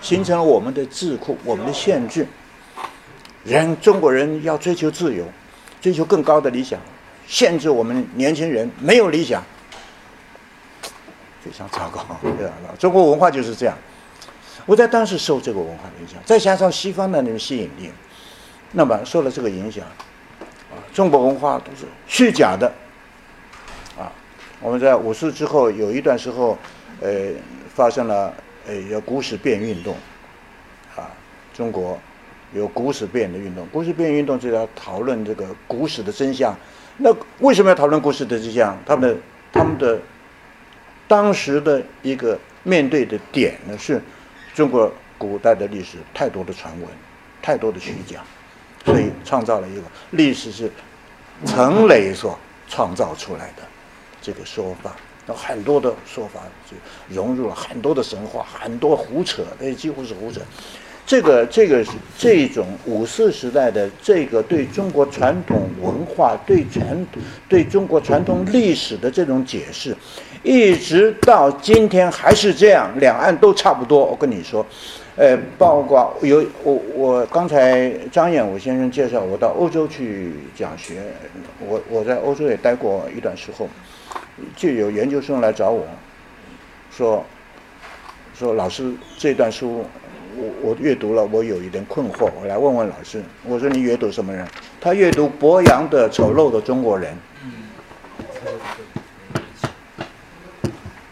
[0.00, 2.26] 形成了我们的智库，我们的限制。
[3.44, 5.24] 人中国人要追求自由，
[5.80, 6.78] 追求更高的理想，
[7.26, 9.42] 限制我们年轻人没有理想，
[11.42, 12.04] 非常糟糕。
[12.22, 12.74] 对吧？
[12.78, 13.76] 中国文化就是这样。
[14.66, 17.90] 我在当时受这个文化的影响，再加上西方的那种吸引力，
[18.72, 22.72] 那么受了这个影响，啊，中国文化都是虚假的。
[24.60, 26.56] 我们在五四之后有一段时候，
[27.00, 27.30] 呃，
[27.74, 28.32] 发生了
[28.66, 29.94] 呃有古史变运动，
[30.96, 31.10] 啊，
[31.52, 31.98] 中国
[32.54, 33.66] 有古史变的运动。
[33.70, 36.56] 古史变运动就要讨论这个古史的真相。
[36.96, 38.76] 那为什么要讨论古史的真相？
[38.86, 39.20] 他们
[39.52, 40.00] 他们的
[41.06, 44.00] 当时的一个面对的点呢，是
[44.54, 46.88] 中国古代的历史太多的传闻，
[47.42, 48.20] 太多的虚假，
[48.86, 50.72] 所以创造了一个历史是
[51.44, 53.62] 陈磊所创造出来的。
[54.26, 56.76] 这个说法，那很多的说法就
[57.14, 60.40] 融入了很多的神话，很多胡扯，那几乎是胡扯。
[61.06, 67.06] 这个这个是这种五四时代的这个对中国传统文化、对传
[67.48, 69.96] 对中国传统历史的这种解释，
[70.42, 74.04] 一直到今天还是这样，两岸都差不多。
[74.04, 74.66] 我跟你说，
[75.14, 81.00] 呃，包括有我我刚才张彦武先生介绍我到欧洲去讲学，
[81.60, 83.68] 我我在欧洲也待过一段时候。
[84.54, 85.86] 就有研究生来找我，
[86.90, 87.24] 说
[88.34, 89.84] 说老师这段书
[90.36, 93.22] 我我阅读了，我有一点困惑，我来问问老师。
[93.44, 94.46] 我说你阅读什么人？
[94.80, 97.12] 他阅读博洋的《丑陋的中国人》。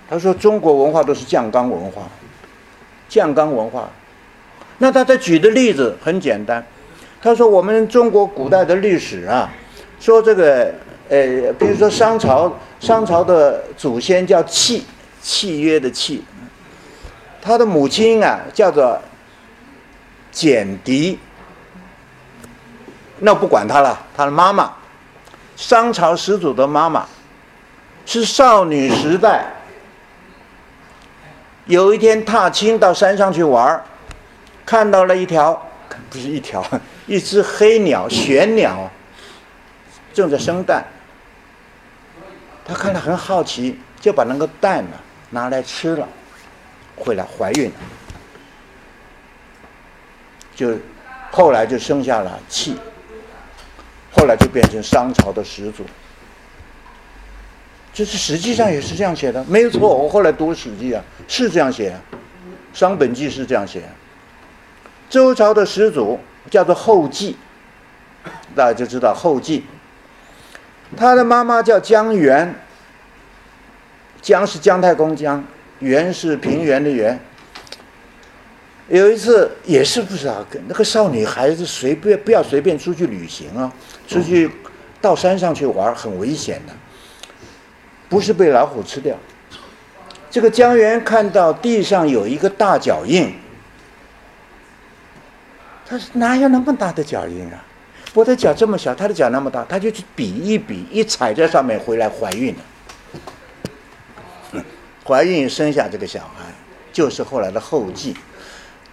[0.09, 2.03] 他说中国文化都是酱缸文化，
[3.09, 3.91] 酱缸文化。
[4.79, 6.65] 那他在举的例子很简单，
[7.23, 9.51] 他说我们中国古代的历史啊，
[9.99, 10.73] 说这个
[11.15, 14.85] 呃，比如说商朝，商朝的祖先叫契，
[15.23, 16.25] 契约的契，
[17.41, 19.01] 他的母亲啊叫做
[20.33, 21.21] 简狄，
[23.21, 24.73] 那不管他了，他的妈妈，
[25.55, 27.07] 商朝始祖的妈妈，
[28.05, 29.45] 是少女时代，
[31.67, 33.85] 有一天踏青到山上去玩儿。
[34.67, 35.53] 看到了一条，
[36.11, 36.65] 不是一条，
[37.07, 38.91] 一只黑鸟，玄鸟，
[40.13, 40.85] 正在生蛋。
[42.65, 44.97] 他看了很好奇，就把那个蛋呢
[45.31, 46.09] 拿来吃了，
[46.97, 47.77] 回来怀孕了，
[50.55, 50.77] 就
[51.31, 52.77] 后来就生下了契，
[54.13, 55.85] 后来就变成商朝的始祖。
[57.93, 59.97] 就是实际上也是这样写的，没错。
[59.97, 61.97] 我后来读《史记》啊，是这样写，
[62.77, 63.83] 《商本纪》是这样写。
[65.09, 66.19] 周朝的始祖
[66.51, 67.37] 叫做后稷，
[68.57, 69.63] 大家就知道后稷。
[70.95, 72.55] 他的妈妈叫姜原，
[74.23, 75.45] 姜是姜太公姜，
[75.81, 77.19] 原是平原的源。
[78.89, 83.73] 有一次也是不知道，那个少女孩子随便不要随便出去旅行啊，
[84.07, 84.51] 出去
[85.01, 86.73] 到山上去玩很危险的，
[88.09, 89.17] 不是被老虎吃掉。
[90.31, 93.35] 这个姜原看到地上有一个大脚印。
[95.87, 97.63] 他说：“哪有那么大的脚印啊？
[98.15, 104.63] 我的脚这么小，他的脚那么大，他就去比一比，一踩在上面回来怀孕了。
[105.05, 106.45] 怀孕生下这个小孩，
[106.93, 108.17] 就是后来的后继。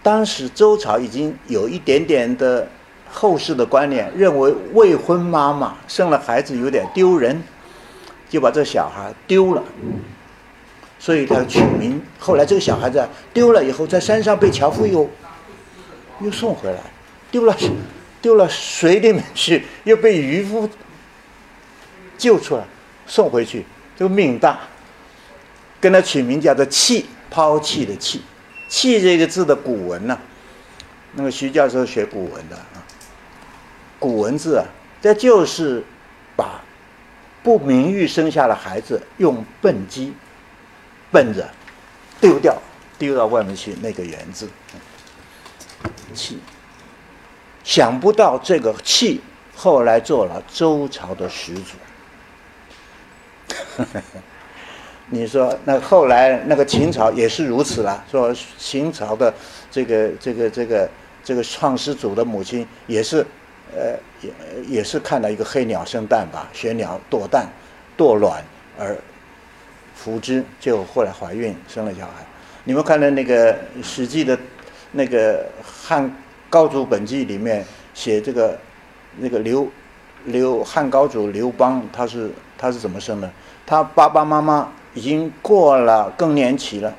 [0.03, 2.67] 当时周朝已经有一点点的
[3.09, 7.41] 后世的观念，认为未婚妈妈生了孩子有点丢人，
[8.27, 9.63] 就把这小孩丢了。
[10.97, 12.01] 所以他取名。
[12.19, 15.09] 后来这个小孩子丢了以后，在山上被樵夫又。”
[16.23, 16.77] 又送回来，
[17.31, 17.57] 丢了，
[18.21, 20.69] 丢了水里面去，又被渔夫
[22.17, 22.63] 救出来，
[23.07, 23.65] 送回去，
[23.97, 24.59] 这个命大。
[25.79, 28.21] 跟他取名叫做“弃”，抛弃的“弃
[28.69, 30.15] ”，“弃”这个字的古文呢，
[31.15, 32.85] 那个徐教授学古文的啊，
[33.97, 34.65] 古文字啊，
[35.01, 35.83] 这就是
[36.35, 36.61] 把
[37.41, 40.13] 不名誉生下的孩子用笨鸡，
[41.11, 41.49] 笨着
[42.19, 42.55] 丢掉，
[42.99, 44.47] 丢到外面去那个原字。
[46.13, 46.37] 气，
[47.63, 49.21] 想不到这个气
[49.55, 51.77] 后来做了周朝的始祖。
[55.09, 59.33] 你说那后来那个秦朝也是如此了，说秦朝的
[59.69, 60.89] 这个这个这个
[61.23, 63.25] 这个创始祖的母亲也是，
[63.75, 64.31] 呃也
[64.67, 67.47] 也是看到一个黑鸟生蛋吧，玄鸟堕蛋
[67.97, 68.43] 堕卵
[68.79, 68.97] 而
[69.95, 72.25] 福之，就后来怀孕生了小孩。
[72.63, 74.37] 你们看到那个《史记》的？
[74.93, 76.13] 那个汉
[76.51, 78.59] 高祖本纪里面写这个
[79.17, 79.65] 那个刘
[80.25, 83.31] 刘汉高祖刘邦，他是他是怎么生的？
[83.65, 86.93] 他爸爸妈妈已经过了更年期了，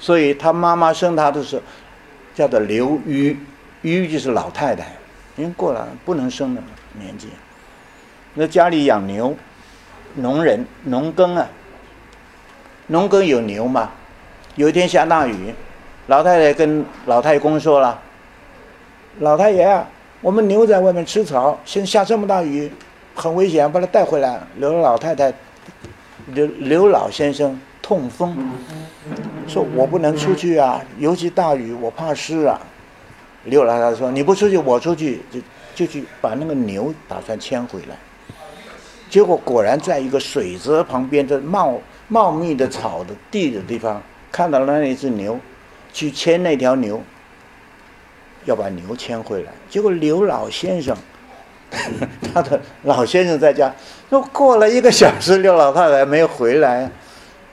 [0.00, 1.62] 所以他妈妈生他的时候
[2.34, 3.38] 叫做刘虞，
[3.82, 4.82] 虞就是老太太，
[5.36, 6.60] 已经过了不能生的
[6.98, 7.28] 年纪。
[8.34, 9.36] 那家里养牛，
[10.16, 11.46] 农人农耕啊，
[12.88, 13.90] 农耕有牛嘛？
[14.56, 15.54] 有一天下大雨。
[16.08, 17.96] 老太太跟老太公说了
[19.18, 19.86] ：“老太爷啊，
[20.20, 22.70] 我们牛在外面吃草，现在下这么大雨，
[23.14, 25.32] 很危险，把它带回来。”刘老太太，
[26.28, 28.36] 刘刘老先生痛风，
[29.46, 32.58] 说：“我不能出去啊，尤其大雨，我怕湿啊。”
[33.44, 35.40] 刘老太太说：“你不出去，我出去，就
[35.74, 37.96] 就去把那个牛打算牵回来。”
[39.10, 41.74] 结果果然在一个水泽旁边的茂
[42.08, 44.00] 茂密的草的地的地方，
[44.30, 45.38] 看到了那一只牛。
[45.92, 47.02] 去牵那条牛，
[48.50, 49.52] 要把牛牵回来。
[49.68, 50.96] 结果刘老先生，
[52.34, 53.72] 他的老先生在家，
[54.10, 56.90] 说过了一个小时，刘老太太没有回来，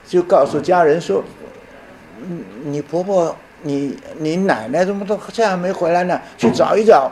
[0.08, 1.24] 就告诉家人说
[2.66, 6.20] ：“你婆婆，你你奶奶怎么都这样没回来呢？
[6.38, 7.12] 去找一找。”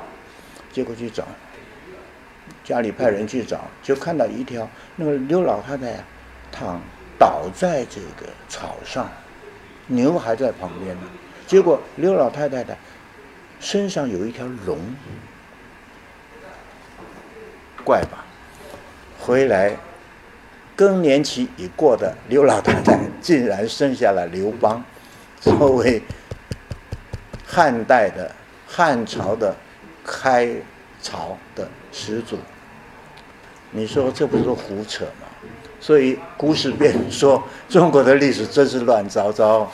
[0.73, 1.23] 结果去找，
[2.63, 6.03] 家里派人去找，就看到一条那个刘老太太
[6.51, 6.81] 躺
[7.19, 9.07] 倒在这个草上。
[9.87, 11.03] 牛还在旁边呢，
[11.45, 12.75] 结果刘老太太的
[13.59, 14.77] 身上有一条龙，
[17.83, 18.25] 怪吧？
[19.19, 19.75] 回来
[20.75, 24.83] 更年期已过的刘老太太 竟然生下了刘邦，
[25.39, 26.01] 作为
[27.45, 28.29] 汉代的
[28.67, 29.55] 汉朝的
[30.03, 30.49] 开
[31.01, 32.37] 朝的始祖，
[33.71, 35.27] 你说这不是胡扯吗？
[35.79, 39.71] 所以古史辨说中国的历史真是乱糟糟。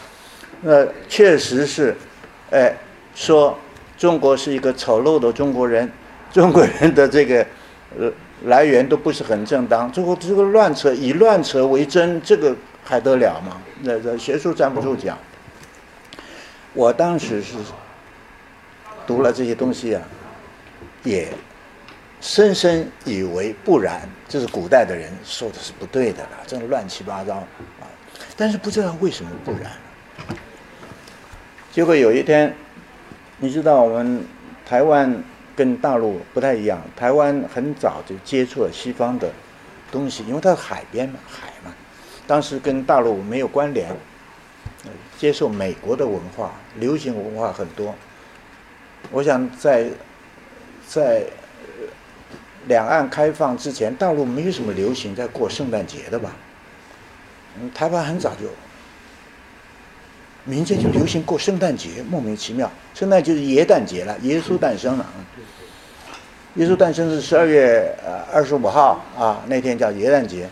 [0.61, 1.95] 那确实是，
[2.51, 2.73] 哎，
[3.15, 3.57] 说
[4.01, 5.87] 中国是一个丑陋的中国人，
[6.33, 7.45] 中国人的这个
[7.99, 8.11] 呃
[8.45, 9.91] 来源都不是很正当。
[9.91, 13.61] 最后这个乱扯，以乱扯为真，这个还得了吗？
[13.81, 15.15] 那这学术站不住脚。
[16.73, 17.53] 我当时是
[19.05, 20.01] 读了这些东西啊，
[21.03, 21.31] 也
[22.19, 27.85] 深深以为不然，这是古代的人说的是不对的了，这乱七八糟啊。
[28.35, 29.71] 但是不知道为什么不然。
[31.71, 32.51] 结果有一天，
[33.43, 34.23] 你知道我们
[34.63, 35.11] 台湾
[35.55, 39.31] 跟大陆不太一样，台湾很早就接触了西方的
[39.91, 41.73] 东西，因为它是海边嘛，海嘛，
[42.27, 43.89] 当时跟大陆没有关联，
[45.17, 47.95] 接受美国的文化，流行文化很多。
[49.09, 49.89] 我想在
[50.87, 51.23] 在
[52.67, 56.31] 两岸开放之前，大陆没有什么流行在过圣诞节的吧？
[57.59, 58.45] 嗯，台湾很早就。
[60.43, 62.71] 民间就流行过圣诞节，莫名其妙。
[62.93, 65.13] 圣诞就是耶诞节了，耶稣诞生了啊。
[66.55, 70.49] 耶稣诞生是十二月呃二十五号啊，那天叫耶诞节。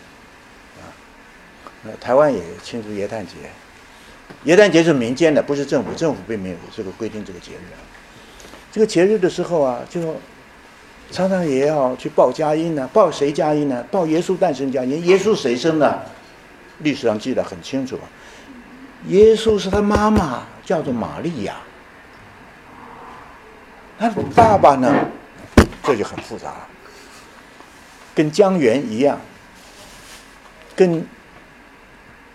[0.78, 3.32] 啊，台湾也庆祝耶诞节。
[4.44, 7.64] 耶诞节是民间的，不是政府，政府并没有这个规定这个节日。
[8.70, 10.16] 这个节日的时候啊，就
[11.10, 12.88] 常常也要去报佳音呢。
[12.92, 13.84] 报谁佳音呢？
[13.90, 15.04] 报耶稣诞生佳音。
[15.04, 16.02] 耶稣谁生的？
[16.78, 17.98] 历史上记得很清楚。
[19.06, 21.56] 耶稣是他妈妈，叫做玛利亚。
[23.98, 25.06] 他爸爸呢，
[25.82, 26.68] 这就很复杂了，
[28.14, 29.20] 跟江源一样，
[30.74, 31.04] 跟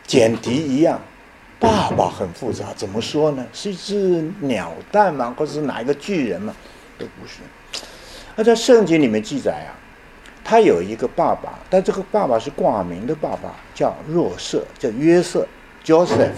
[0.06, 1.00] 简狄一样，
[1.60, 2.66] 爸爸很复杂。
[2.76, 3.46] 怎么说呢？
[3.52, 5.34] 是一只鸟蛋吗？
[5.38, 6.54] 或者是哪一个巨人吗？
[7.00, 7.40] 都不是。
[8.36, 9.74] 那在圣经里面记载啊，
[10.44, 15.48] 他有一个爸爸，但这个爸爸是挂名的爸爸，叫若瑟，叫约瑟
[15.84, 16.32] ，Joseph。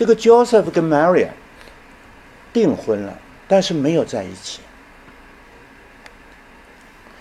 [0.00, 1.28] 这个 Joseph 跟 Maria
[2.54, 4.60] 订婚了，但是没有在一起。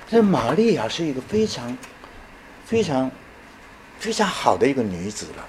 [0.10, 1.78] 这玛利亚是一个非常、
[2.66, 3.12] 非常、
[4.00, 5.46] 非常好的一个女子了。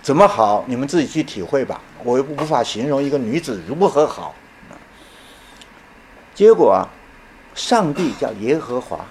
[0.00, 0.64] 怎么好？
[0.66, 1.82] 你们自己去体会吧。
[2.02, 4.34] 我又无法形容一个女子如何好。
[6.34, 6.88] 结果啊，
[7.54, 9.04] 上帝叫耶和华，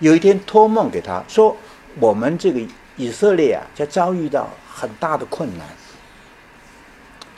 [0.00, 1.56] 有一天托梦给他说
[2.00, 2.60] ：“我们这个。”
[3.00, 5.66] 以色列啊，就遭遇到很大的困难，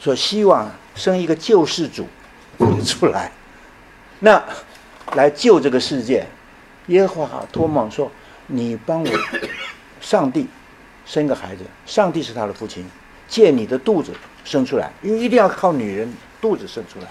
[0.01, 2.09] 所希望生一个救世主
[2.85, 3.31] 出来，
[4.19, 4.43] 那
[5.15, 6.27] 来救这个世界。
[6.89, 8.11] 耶和华托梦说
[8.49, 9.11] ：“你帮我，
[10.01, 10.49] 上帝
[11.07, 12.85] 生个孩子，上帝是他的父亲，
[13.29, 14.13] 借你的肚子
[14.45, 17.07] 生出来，因为一定要靠女人肚子生出来。”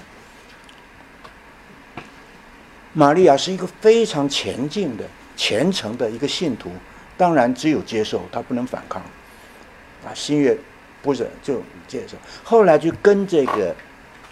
[2.92, 5.06] 玛利亚是一个非常前进的、
[5.38, 6.70] 虔诚的一个信徒。
[7.22, 9.00] 当然，只有接受，他不能反抗。
[10.04, 10.58] 啊，新月
[11.04, 12.18] 不是就接受。
[12.44, 13.76] 后来就跟这个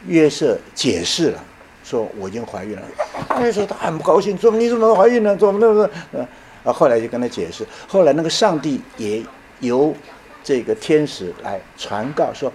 [0.08, 1.44] 约瑟解释了，
[1.84, 2.82] 说我已经怀孕了。
[3.30, 5.38] 那时候他很不高兴，说你怎么怀孕了？
[5.38, 6.28] 怎么那么……
[6.64, 7.64] 啊，后来就跟他解释。
[7.88, 9.24] 后来那个上帝也
[9.60, 9.96] 由
[10.44, 12.52] 这个天使来传告说，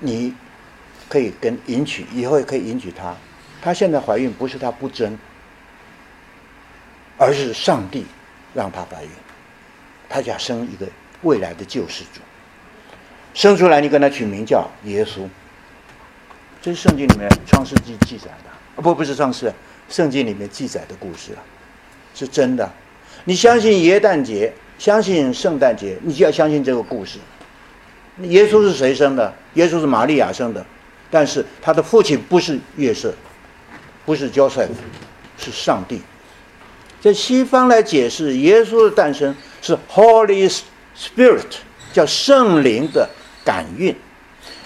[0.00, 0.34] 你
[1.08, 3.16] 可以跟迎娶，以后也可以迎娶她。
[3.62, 5.18] 她现在怀孕不是她不争，
[7.16, 8.04] 而是上帝
[8.52, 9.10] 让她怀孕。
[10.08, 10.86] 他想生一个
[11.22, 12.20] 未来的救世主，
[13.34, 15.28] 生出来你跟他取名叫耶稣。
[16.60, 19.52] 这是圣经里面创世纪记载的啊，不不是创世，
[19.88, 21.40] 圣经里面记载的故事啊，
[22.14, 22.68] 是真的。
[23.24, 27.18] 你相信耶诞节，相信圣诞节，你就要相信这个故事。
[28.22, 29.32] 耶稣是谁生的？
[29.54, 30.64] 耶稣是玛利亚生的，
[31.10, 33.14] 但是他的父亲不是约瑟，
[34.04, 34.70] 不是 Joseph，
[35.36, 36.02] 是上帝。
[37.00, 39.34] 在西方来解释耶稣的诞生。
[39.60, 40.48] 是 Holy
[40.96, 41.56] Spirit，
[41.92, 43.10] 叫圣灵的
[43.44, 43.96] 感孕，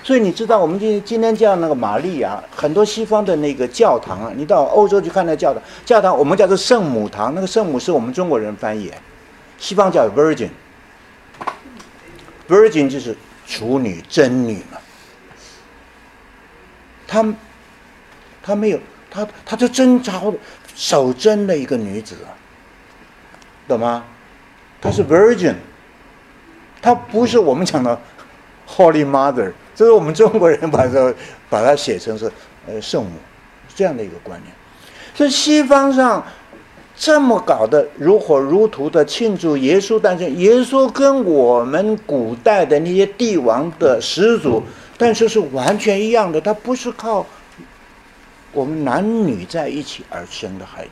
[0.03, 8.93] 所以你知道我们今今天叫那个玛利亚，很多西方的那个教堂啊，你到欧洲去看那教堂，教堂我们叫做圣母堂，那个圣母是我们中国人翻译，
[9.59, 13.17] 西方叫 Virgin，Virgin 就是
[13.47, 14.79] 处女真女嘛，
[17.07, 17.35] 她
[18.43, 18.81] 她没有
[19.11, 20.33] 她她就贞操
[20.75, 22.17] 守贞的一个女子，
[23.69, 24.05] 懂吗？
[24.83, 25.55] 她是 Virgin，
[26.83, 27.99] 她不是我们讲的
[28.69, 31.15] Holy Mother，这是我们中国人把这
[31.49, 32.31] 把它写成是
[32.67, 33.13] 呃圣母
[33.75, 34.53] 这样的一个观念。
[35.15, 36.27] 所以西方上
[36.97, 44.63] 这么搞的如火如荼的庆祝耶稣诞生，耶稣跟我们古代的那些帝王的始祖，
[44.99, 47.25] 但是是完全一样的，他不是靠
[48.53, 50.91] 我们男女在一起而生的孩子。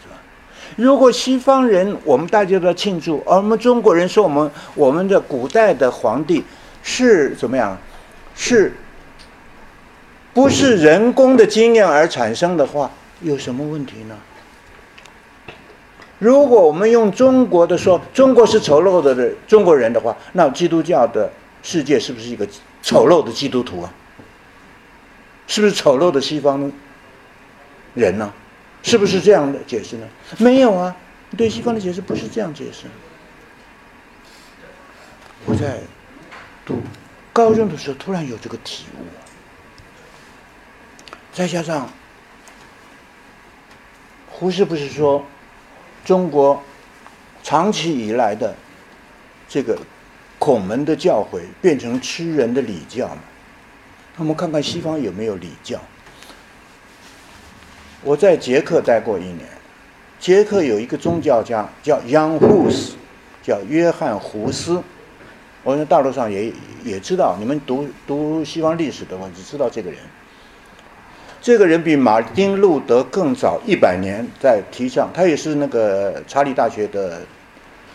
[0.77, 6.45] 如果西方人我们大家都在庆祝，而我们中国人说我们我们的古代的皇帝
[6.83, 7.77] 是怎么样？
[8.35, 8.73] 是
[10.33, 12.91] 不是人工的经验而产生的话，
[13.21, 14.17] 有什么问题呢？
[16.19, 21.31] 如果我们用中国的说，中国是丑陋的的中国人的话，那基督教的
[21.63, 22.47] 世界是不是一个
[22.83, 23.93] 丑陋的基督徒啊？
[25.47, 26.71] 是不是丑陋的西方
[27.95, 28.33] 人呢？
[28.83, 30.09] 是不是这样的解释呢？
[30.39, 30.97] 没有啊，
[31.37, 32.87] 对西方的解释不是这样解释。
[35.47, 35.81] 我在
[36.65, 36.81] 读
[37.33, 39.05] 高中的时候，突然有这个体悟，
[41.33, 41.89] 再加上
[44.31, 45.25] 胡适不是说。
[46.03, 46.61] 中国
[47.43, 48.57] 长期以来的
[49.47, 49.79] 这个
[50.39, 53.21] 孔门的教诲变成吃人的礼教嘛？
[54.17, 55.79] 我们看看西方有没有礼教。
[58.03, 59.41] 我在捷克待过一年，
[60.19, 62.93] 捷克有一个宗教家叫 Young Hus，
[63.43, 64.83] 叫约翰胡斯。
[65.63, 66.51] 我在大陆上也
[66.83, 69.99] 也知道，你们读读西方历史的话，就知道这个人。
[71.43, 77.21] 这个人比马丁路德更早一百年在提倡，他也是那个查理大学的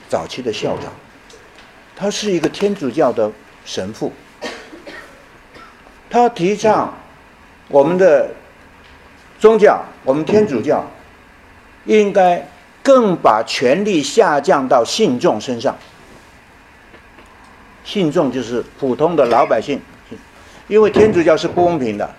[0.07, 0.91] 早期的校长，
[1.95, 3.31] 他是一个天主教的
[3.63, 4.11] 神父，
[6.09, 6.91] 他提倡
[7.67, 8.29] 我们的
[9.39, 10.85] 宗教，我们天主教
[11.85, 12.47] 应该
[12.81, 15.75] 更把权力下降到信众身上，
[17.83, 19.79] 信众就是普通的老百姓，
[20.67, 22.09] 因为天主教是不公平的。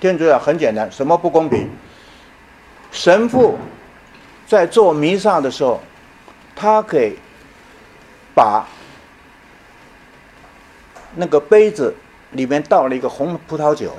[0.00, 1.68] 天主教很简单，什么不公平？
[2.90, 3.58] 神父
[4.46, 5.80] 在做弥撒的时候，
[6.56, 7.16] 他给
[8.34, 8.66] 把
[11.14, 11.94] 那个杯子
[12.30, 13.94] 里面倒了一个红葡萄酒，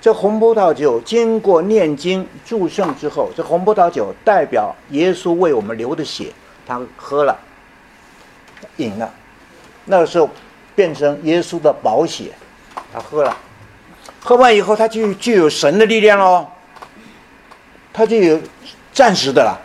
[0.00, 6.32] 这红葡萄酒经过念经祝圣之后，这红葡萄酒代表耶稣为我们流的血，
[6.66, 7.36] 他喝了，
[8.76, 9.12] 饮了，
[9.86, 10.30] 那个时候
[10.74, 12.30] 变成耶稣的宝血，
[12.92, 13.36] 他喝了。
[14.20, 16.46] 喝完以后，他就就有神的力量喽，
[17.92, 18.40] 他就有
[18.92, 19.58] 暂时的了，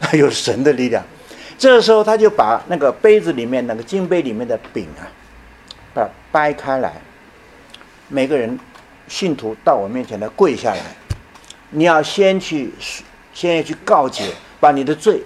[0.00, 1.02] 他 有神的力量。
[1.58, 5.06] 这时候，他就把那个杯子里面那个金杯里面的饼啊，
[5.94, 6.92] 把它掰开来。
[8.08, 8.58] 每个人
[9.08, 10.80] 信徒到我面前来跪下来，
[11.70, 12.72] 你要先去
[13.32, 15.22] 先要去告解，把你的罪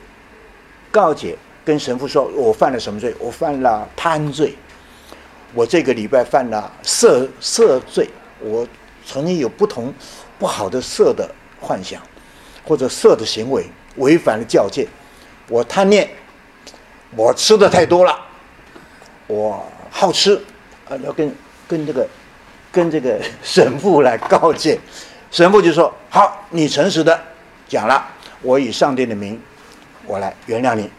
[0.90, 3.14] 告解，跟神父说：我犯了什么罪？
[3.18, 4.54] 我犯了贪罪，
[5.54, 8.08] 我这个礼拜犯了色色罪。
[8.40, 8.66] 我
[9.06, 9.92] 曾经有不同
[10.38, 11.28] 不好的色的
[11.60, 12.00] 幻想，
[12.64, 13.64] 或者色的行为
[13.96, 14.86] 违反了教戒。
[15.48, 16.08] 我贪念，
[17.16, 18.18] 我吃的太多了，
[19.26, 20.36] 我好吃，
[20.88, 21.34] 啊，要跟
[21.68, 22.06] 跟这个
[22.72, 24.78] 跟这个神父来告诫。
[25.30, 27.20] 神父就说：“好，你诚实的
[27.68, 28.04] 讲了，
[28.42, 29.40] 我以上帝的名，
[30.06, 30.90] 我来原谅你。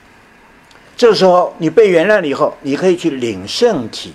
[0.95, 4.13] 这时候你被原谅了以后，你可以去领圣体。”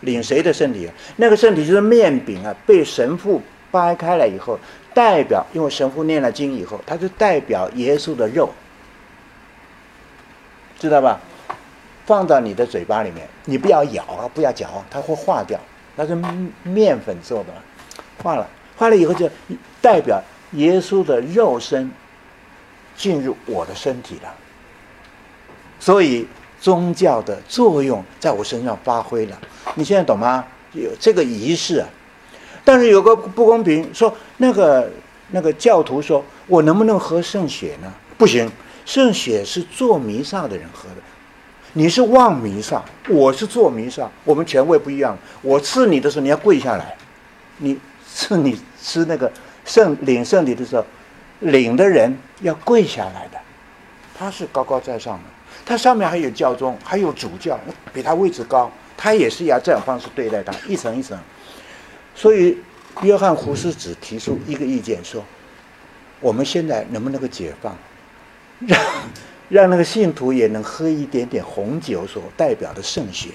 [0.00, 0.94] 领谁的身体啊？
[1.16, 4.58] 那个身体就是面饼啊，被神父掰开了以后，
[4.94, 8.48] 代表因为神父念了经以后，它就代表耶稣的肉，
[10.78, 11.20] 知道吧？
[12.06, 15.60] 放到你的嘴巴里面，你不要咬啊，不要嚼，它会化掉。
[16.00, 16.14] 它是
[16.62, 17.52] 面粉做的，
[18.22, 19.28] 化了，化了以后就
[19.82, 20.22] 代表
[20.52, 21.90] 耶稣的肉身
[22.96, 24.34] 进入我的身体了，
[25.78, 26.26] 所以。
[26.62, 29.40] 宗教的作用在我身上发挥了，
[29.76, 30.44] 你现在懂吗？
[30.74, 31.88] 有这个仪式啊，
[32.62, 34.90] 但是有个不公平，说那个
[35.30, 37.90] 那个教徒说，我能不能喝圣血呢？
[38.18, 38.46] 不行，
[38.84, 40.96] 圣血是做弥撒的人喝的，
[41.72, 45.16] 你是望弥撒，我是做弥撒，我们权位不一样。
[45.40, 46.84] 我赐你的时候，你要跪下来；
[47.58, 47.78] 你
[48.12, 49.30] 赐你吃那个
[49.64, 50.84] 圣领圣礼的时候，
[51.40, 53.38] 领的人要跪下来的，
[54.18, 55.24] 他是高高在上的。
[55.64, 57.58] 他上面还有教宗，还有主教，
[57.92, 61.16] 比他位置高，他也是要这样方式对待他，一层一层。
[62.16, 62.58] 所以，
[63.02, 65.24] 约翰胡斯只提出一个意见，说：
[66.18, 67.76] 我们现在能不能够解放，
[68.66, 68.80] 让
[69.50, 73.30] 让那个信徒也能喝一点点红酒所代表的圣血？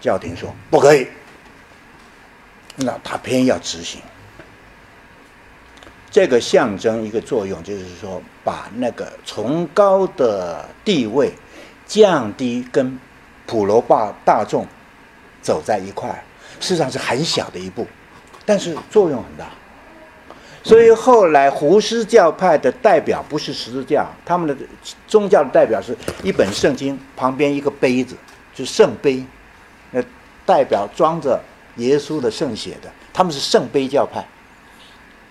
[0.00, 1.06] 教廷说不可以，
[2.76, 4.00] 那他偏要执行。
[6.10, 11.32] 这个象征一个作用，就是说把那个崇高的地位
[11.86, 12.98] 降低，跟
[13.46, 14.66] 普罗大大众
[15.42, 16.08] 走在一块，
[16.60, 17.86] 事实上是很小的一步，
[18.46, 19.50] 但是作用很大。
[20.64, 24.56] 所以后来胡斯教派的代表不是十字架，他们的
[25.06, 28.16] 宗教的代表是一本圣经旁边一个杯子，
[28.54, 29.22] 就是圣杯，
[29.90, 30.02] 那
[30.46, 31.38] 代表装着
[31.76, 34.26] 耶稣的圣血的，他们是圣杯教派，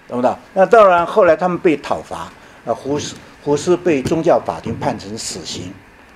[0.08, 0.38] 懂不懂？
[0.54, 2.32] 那当然后来他们被讨伐，
[2.64, 5.74] 啊，胡斯胡斯被宗教法庭判成死刑，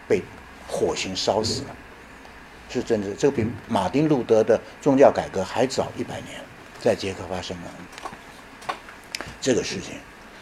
[0.07, 0.21] 被
[0.67, 1.69] 火刑烧死了。
[2.69, 6.39] 是真的，这个比马丁路德的宗教改革还早一百年，
[6.79, 7.63] 在捷克发生了
[9.41, 9.93] 这个事情。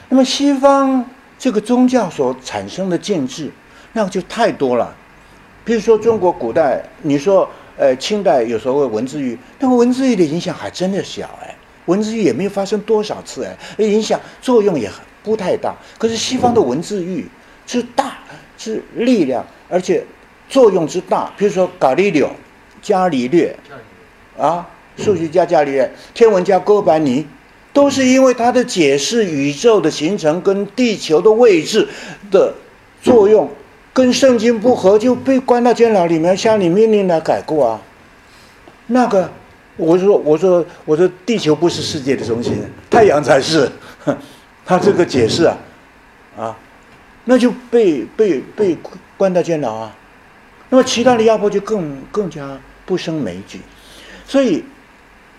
[0.09, 1.05] 那么西方
[1.37, 3.51] 这个宗教所产生的建制，
[3.93, 4.95] 那就太多了。
[5.63, 14.89] 比如说中国古代，你说呃清代有时候文字狱，那个文字狱的影响还真的小哎，文字狱也没有发生多少次哎，影响作用也
[15.23, 15.75] 不太大。
[15.97, 17.27] 可是西方的文字狱
[17.65, 18.17] 是大，
[18.57, 20.05] 是力量，而且。
[20.47, 22.29] 作用之大，比如说伽利略、
[22.79, 23.57] 伽利略，
[24.37, 24.63] 啊，
[24.95, 27.25] 数学家伽利略、天文家哥白尼，
[27.75, 31.85] 都是因为他的解释宇宙的形成跟地球的位置
[32.31, 32.53] 的
[33.03, 33.49] 作用，
[33.91, 37.81] 跟圣经不合，就被关到监牢里面，向你命令来改过啊。
[38.87, 39.29] 那个，
[39.75, 42.53] 我说，我说，我说，地球不是世界的中心，
[42.89, 43.69] 太阳才是。
[44.65, 45.57] 他这个解释啊，
[46.37, 46.57] 啊，
[47.25, 48.77] 那就被被被
[49.17, 49.95] 关到监牢啊。
[50.69, 53.59] 那么其他的压迫就更更加不胜枚举，
[54.25, 54.63] 所以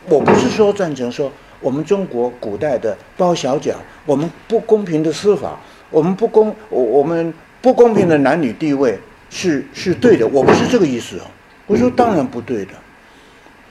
[0.04, 1.32] 我不是说赞成说
[1.66, 5.58] 我们中国古代的包小脚，我们不公平的司法，
[5.90, 8.96] 我们不公我我们不公平的男女地位
[9.30, 11.22] 是是对的，我不是这个意思哦。
[11.66, 12.70] 我说当然不对的，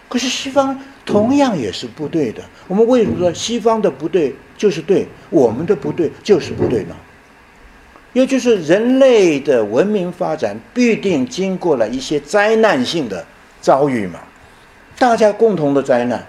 [0.10, 2.44] 可是西方同样也是不对的。
[2.68, 6.96] 我们为什么说西方的不对就是对，我们的不对就是不对呢？
[8.12, 13.26] 也就是人类的文明发展必定经过了一些灾难性的
[13.62, 14.20] 遭遇嘛，
[15.00, 16.22] 大家共同的灾难，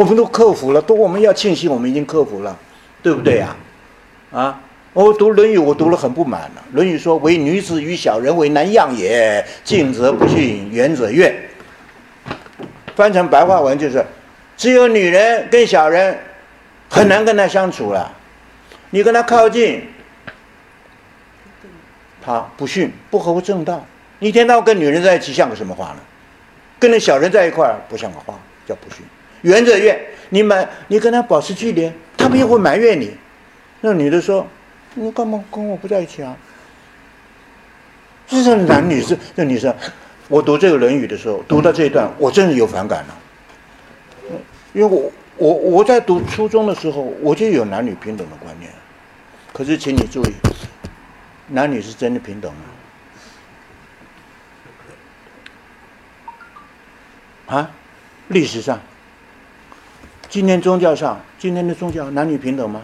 [0.00, 2.56] 我们都克服了，都我们要庆幸我们已经克服了，
[3.02, 3.54] 对不对呀？
[4.32, 4.58] 啊，
[4.94, 11.34] 我读《论语》，我读了很不满了，《论语》说：“唯女子与小人为难养也，近则不逊，远则怨。”
[12.96, 14.02] 翻成白话文就是：
[14.56, 16.18] 只有女人跟小人
[16.88, 18.10] 很难跟他相处了，
[18.88, 19.86] 你跟他靠近。
[22.24, 23.84] 他不逊，不合乎正道。
[24.18, 25.96] 一天到晚跟女人在一起，像个什么话呢？
[26.78, 29.04] 跟那小人在一块儿，不像个话，叫不逊。
[29.42, 29.98] 原则怨，
[30.30, 33.16] 你埋，你跟他保持距离，他们又会埋怨你。
[33.80, 34.46] 那女的说
[34.94, 36.36] ：“你干嘛跟我不在一起啊？”
[38.26, 39.74] 这是男女是那女生。
[40.28, 43.16] 我读这个《论语》的时候，读到这一段，我真是有反感了。
[44.72, 48.70] 因为我我我在读初中的时候，我就有男女平等的观念。
[49.52, 50.32] 可是，请你注意。
[51.48, 52.58] 男女是真的平等吗？
[57.56, 57.70] 啊，
[58.28, 58.80] 历史上，
[60.30, 62.80] 今天宗教上，今天的宗教男女平等吗？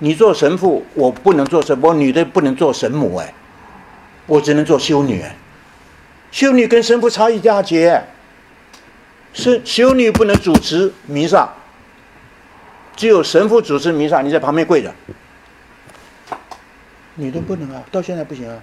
[0.00, 3.32] 你做神父，我不能做神，我女的不能做神母哎，
[4.26, 5.34] 我只能做修女哎，
[6.30, 8.04] 修女跟神父差一大截，
[9.32, 11.48] 是修女不能主持弥撒，
[12.94, 14.92] 只有神父主持弥撒，你在旁边跪着。
[17.14, 18.56] 女的不能啊，到现在不行啊！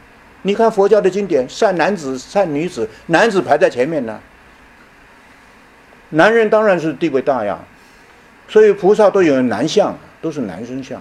[0.44, 4.20] 你看佛教的经典，善男子、善女子，男子排在前面呢。
[6.10, 7.60] 男人当然是地位大呀，
[8.48, 11.00] 所以菩萨都有男相，都是男生相。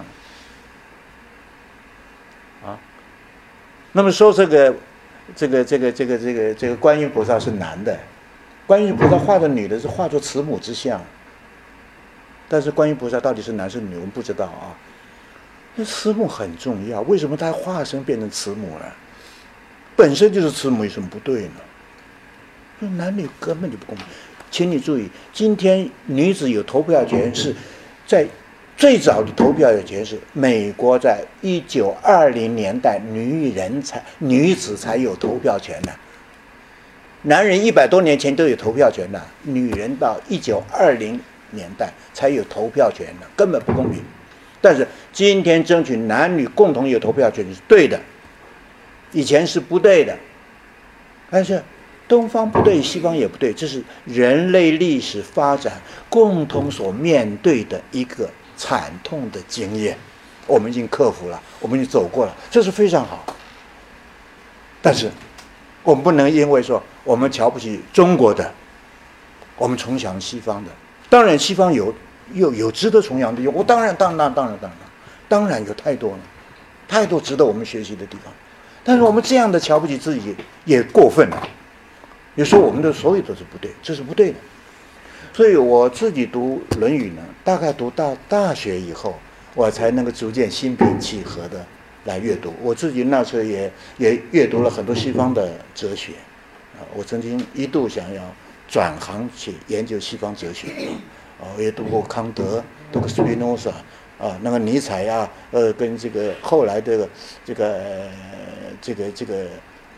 [2.65, 2.77] 啊，
[3.91, 4.75] 那么说这个，
[5.35, 7.97] 这个，这个，这个，这个，这个观音菩萨是男的，
[8.65, 10.99] 观音菩萨画的女的是化作慈母之相，
[12.49, 14.73] 但是观音菩萨到底是男是女，我们不知道啊。
[15.75, 18.95] 那慈母很重要，为什么他化身变成慈母了？
[19.95, 21.61] 本身就是慈母，有什么不对呢？
[22.79, 24.05] 那男女根本就不公平。
[24.55, 27.53] 请你注意，今天女子有投票权是
[28.07, 28.25] 在
[28.77, 35.91] 最早的投票权是美国在一九二零年代，女人才女子才有投票权的。
[37.23, 41.19] 男人一百多年前都有投票权的，女人到一九二零
[41.51, 44.01] 年代才有投票权的，根本不公平。
[44.61, 47.99] 但是今天争取男女共同有投票权是对的，
[49.11, 50.17] 以前是不对的。
[51.29, 51.61] 但是
[52.07, 59.97] 东方不对，西方也不对，这是人类历史发展共同所面对的一个惨痛的经验。
[60.47, 63.25] 我们已经克服了，我们已经走过了，这是非常好。
[64.81, 65.09] 但是
[65.83, 68.53] 我们不能因为说我们瞧不起中国的，
[69.57, 70.71] 我们崇尚西方的。
[71.09, 71.93] 当然，西方有。
[72.33, 74.79] 有有值得崇仰的，我当然当然当然当然，
[75.29, 76.19] 当然有太多了，
[76.87, 78.33] 太多值得我们学习的地方。
[78.83, 81.47] 但是我们这样的瞧不起自己也过分了。
[82.35, 84.37] 有时候我们的所有都是不对，这是不对的。
[85.33, 89.15] 所以我自己读《论语》呢，大概读到大学以后，
[89.53, 91.65] 我才能够逐渐心平气和的
[92.05, 92.53] 来阅读。
[92.61, 96.13] 我自己那时候也也阅读了很多西方的哲学，
[96.77, 98.21] 啊，我曾经一度想要
[98.67, 100.67] 转行去研究西方哲学，
[101.39, 103.71] 啊，我也读过康德，读过斯宾诺莎，
[104.17, 107.09] 啊，那个尼采呀，呃，跟这个后来的
[107.43, 107.81] 这个
[108.81, 109.47] 这个这个。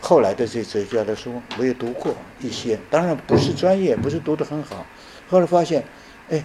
[0.00, 4.86] 后来的这哲学家的书，我也读过一些，当然不是专业，不是读得很好。
[5.28, 5.82] 后来发现，
[6.30, 6.42] 哎，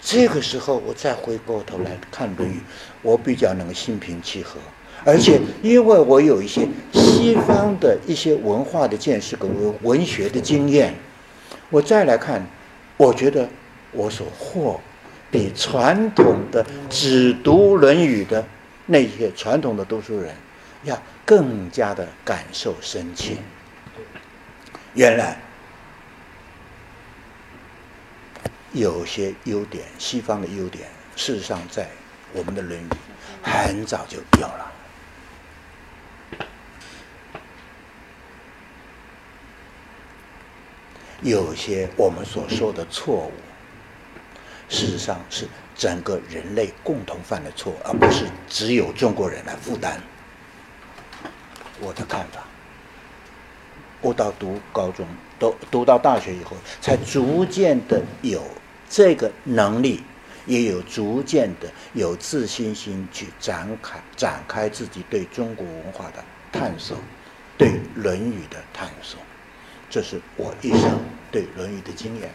[0.00, 2.54] 这个时候我再回过头来看《论语》，
[3.02, 4.58] 我比较能心平气和，
[5.04, 9.50] 而且因为我有一些西方的一些文化的见识跟
[9.82, 10.94] 文学的经验，
[11.70, 12.46] 我再来看，
[12.96, 13.48] 我觉得
[13.90, 14.80] 我所获
[15.30, 18.44] 比传统的只读《论语》的
[18.86, 20.32] 那些传统的读书人
[20.84, 20.96] 要。
[21.24, 23.36] 更加的感受深切。
[24.94, 25.38] 原来
[28.72, 31.88] 有些优点，西方的优点，事实上在
[32.32, 32.88] 我们的《论语》
[33.42, 34.72] 很早就有了。
[41.22, 43.32] 有些我们所说的错误，
[44.68, 49.98] 事实上是整个人类共同犯的错，而不是只有中国人来负担。
[51.84, 52.42] 我的看法，
[54.00, 55.06] 我到读高中，
[55.38, 58.42] 读读到大学以后，才逐渐的有
[58.88, 60.02] 这个能力，
[60.46, 66.96] 也有逐渐的有自信心去展开展开自己对中国文化的探索，
[67.58, 69.20] 对《论语》的探索，
[69.90, 70.98] 这是我一生
[71.30, 72.30] 对《论语》的经验。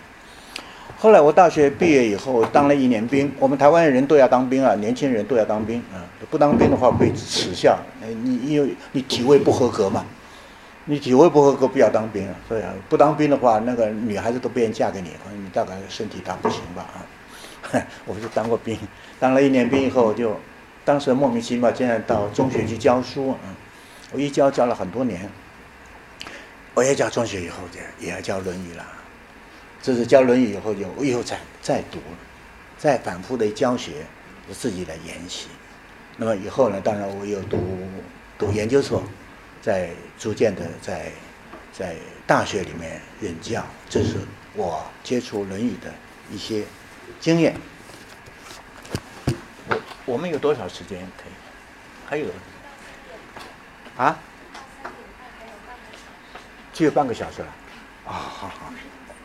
[1.01, 7.79] 后来我大学毕业以后当了一年兵，我们台湾人都要当兵啊，年轻人都要当兵啊，不当兵的话被耻笑。
[8.01, 10.05] 你因为你体位不合格嘛，
[10.83, 16.99] 你体位不合格不要当兵啊，所以啊，不当兵的话，那个女孩子都不愿意嫁给你，你大概身体大不行吧啊。
[18.05, 18.77] 我是当过兵，
[19.21, 20.37] 当了一年兵以后就，
[20.83, 23.39] 当时莫名其妙竟然到中学去教书啊，
[24.11, 25.29] 我一教教了很多年，
[26.73, 28.85] 我也教中学以后就也要教《论语》了。
[29.81, 31.99] 这是教《论语》以后，就我以后再再读，
[32.77, 34.05] 再反复的教学，
[34.47, 35.47] 我自己来研习。
[36.17, 37.57] 那么以后呢，当然我又读
[38.37, 39.01] 读研究所，
[39.61, 41.11] 在逐渐的在
[41.71, 41.95] 在
[42.27, 43.65] 大学里面任教。
[43.89, 44.17] 这是
[44.53, 45.93] 我接触《论语》的
[46.29, 46.65] 一些
[47.21, 47.55] 经验。
[49.69, 51.31] 我我们有多少时间可以？
[52.05, 52.25] 还有
[53.95, 54.19] 啊？
[56.73, 57.47] 只有半个小时了。
[58.05, 58.73] 啊，好好。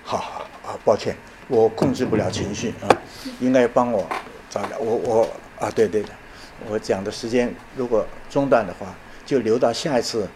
[0.04, 1.16] 好好啊，抱歉，
[1.48, 2.88] 我控制不了情绪啊，
[3.40, 4.06] 应该帮我
[4.50, 5.28] 找点我我
[5.58, 6.10] 啊，对对的，
[6.68, 8.94] 我讲的时间如果中断的话，
[9.24, 10.28] 就留到下一次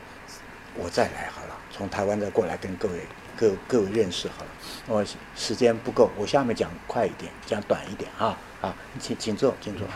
[0.74, 2.94] 我再来好了，从台湾再过来跟各位
[3.36, 4.50] 各各位认识好了。
[4.86, 5.04] 我
[5.36, 9.86] 时间不够，我下面讲快一点，讲短一点啊啊，请请坐，请坐。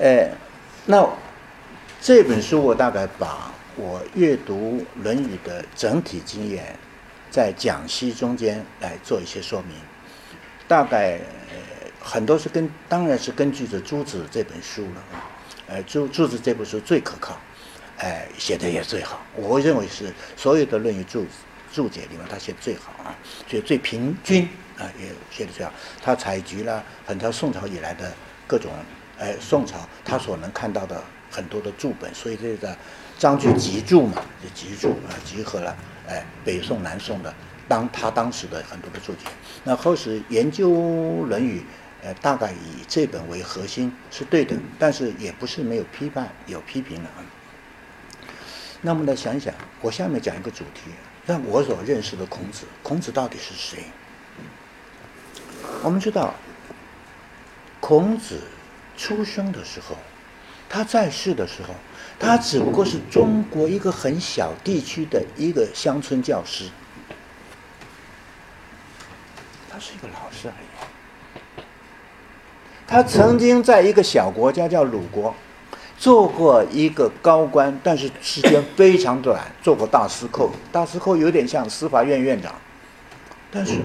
[0.00, 0.30] 哎，
[0.86, 1.06] 那
[2.00, 6.74] 这本书我大概把我阅读《论语》的整体经验。
[7.30, 9.76] 在讲析中间来做一些说明，
[10.66, 11.20] 大概
[12.00, 15.02] 很多是根，当然是根据着朱子这本书了，
[15.68, 17.38] 呃，朱朱子这本书最可靠，
[17.98, 21.24] 哎，写的也最好，我认为是所有的《论语》注
[21.72, 23.14] 注解里面他写的最好啊，
[23.48, 25.72] 写最平均啊，也写的最好。
[26.02, 28.12] 他采集了很多宋朝以来的
[28.46, 28.72] 各种，
[29.18, 31.00] 哎，宋朝他所能看到的
[31.30, 32.76] 很多的注本，所以这个
[33.18, 35.76] 章句集注嘛，就集注啊，集合了。
[36.10, 37.32] 哎，北宋、南宋的，
[37.68, 39.20] 当他当时的很多的注解，
[39.62, 40.68] 那后世研究
[41.26, 41.60] 《论语》，
[42.02, 47.22] 呃，大概以这本为核心是对的，但是也不是没有批判，有批评的啊。
[48.80, 50.90] 那么来想一想，我下面讲一个主题，
[51.26, 53.84] 让我所认识的孔子，孔子到底是谁？
[55.84, 56.34] 我们知道，
[57.78, 58.40] 孔子
[58.96, 59.96] 出生的时候，
[60.68, 61.72] 他在世的时候。
[62.22, 66.66] 他只不过是中国一个很小地区的一个乡村教师，
[69.70, 71.64] 他是一个老师而已。
[72.86, 75.34] 他曾经在一个小国家叫鲁国，
[75.96, 80.50] 做过一个高官，但是时间非常短，做过大司寇。
[80.70, 82.54] 大司寇有点像司法院院长，
[83.50, 83.78] 但是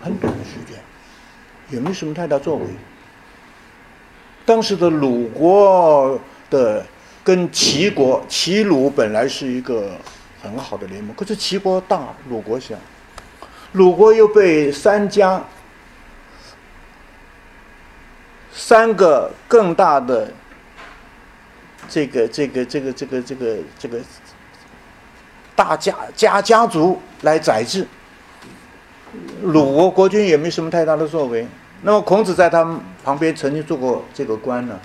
[0.00, 0.82] 很短的时间，
[1.68, 2.64] 也没什么太大作为。
[4.46, 6.18] 当时的鲁国
[6.48, 6.86] 的。
[7.26, 9.98] 跟齐国、齐鲁本来是一个
[10.40, 12.76] 很好的联盟，可是齐国大，鲁国小，
[13.72, 15.42] 鲁国又被三家、
[18.52, 20.32] 三个更大的
[21.88, 23.98] 这个、这个、这个、这个、这个、这个
[25.56, 27.84] 大家家家族来宰制。
[29.42, 31.44] 鲁国国君也没什么太大的作为。
[31.82, 34.78] 那么孔子在他旁边曾经做过这个官呢，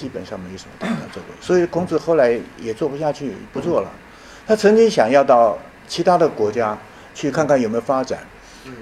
[0.00, 1.34] 基本上没什么太大作为。
[1.42, 3.90] 所以孔子后来也做不下去，不做了。
[4.46, 6.76] 他曾经想要到其他的国家
[7.14, 8.20] 去看看有没有发展。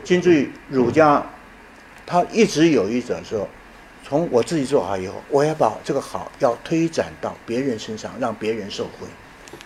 [0.06, 1.20] 根据儒家，
[2.06, 3.48] 他一直有一种说，
[4.06, 9.08] 从我自己做好以后，我要把这个好要推展到别人身上，让别人受惠。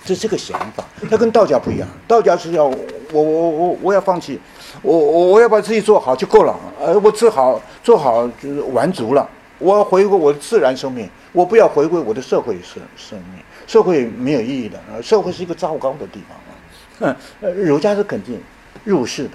[0.07, 1.86] 这是个想法，他跟道家不一样。
[2.09, 2.76] 道家是要我
[3.12, 4.40] 我我我要放弃，
[4.80, 6.59] 我我我要把自己做好就够了。
[6.80, 9.28] 呃，我治好做好就是完足了。
[9.62, 13.42] 我要回归我的自然生命，我不要回归我的社会生生命。
[13.66, 17.16] 社会没有意义的，社会是一个糟糕的地方啊。
[17.54, 18.40] 儒家是肯定
[18.84, 19.30] 入世的，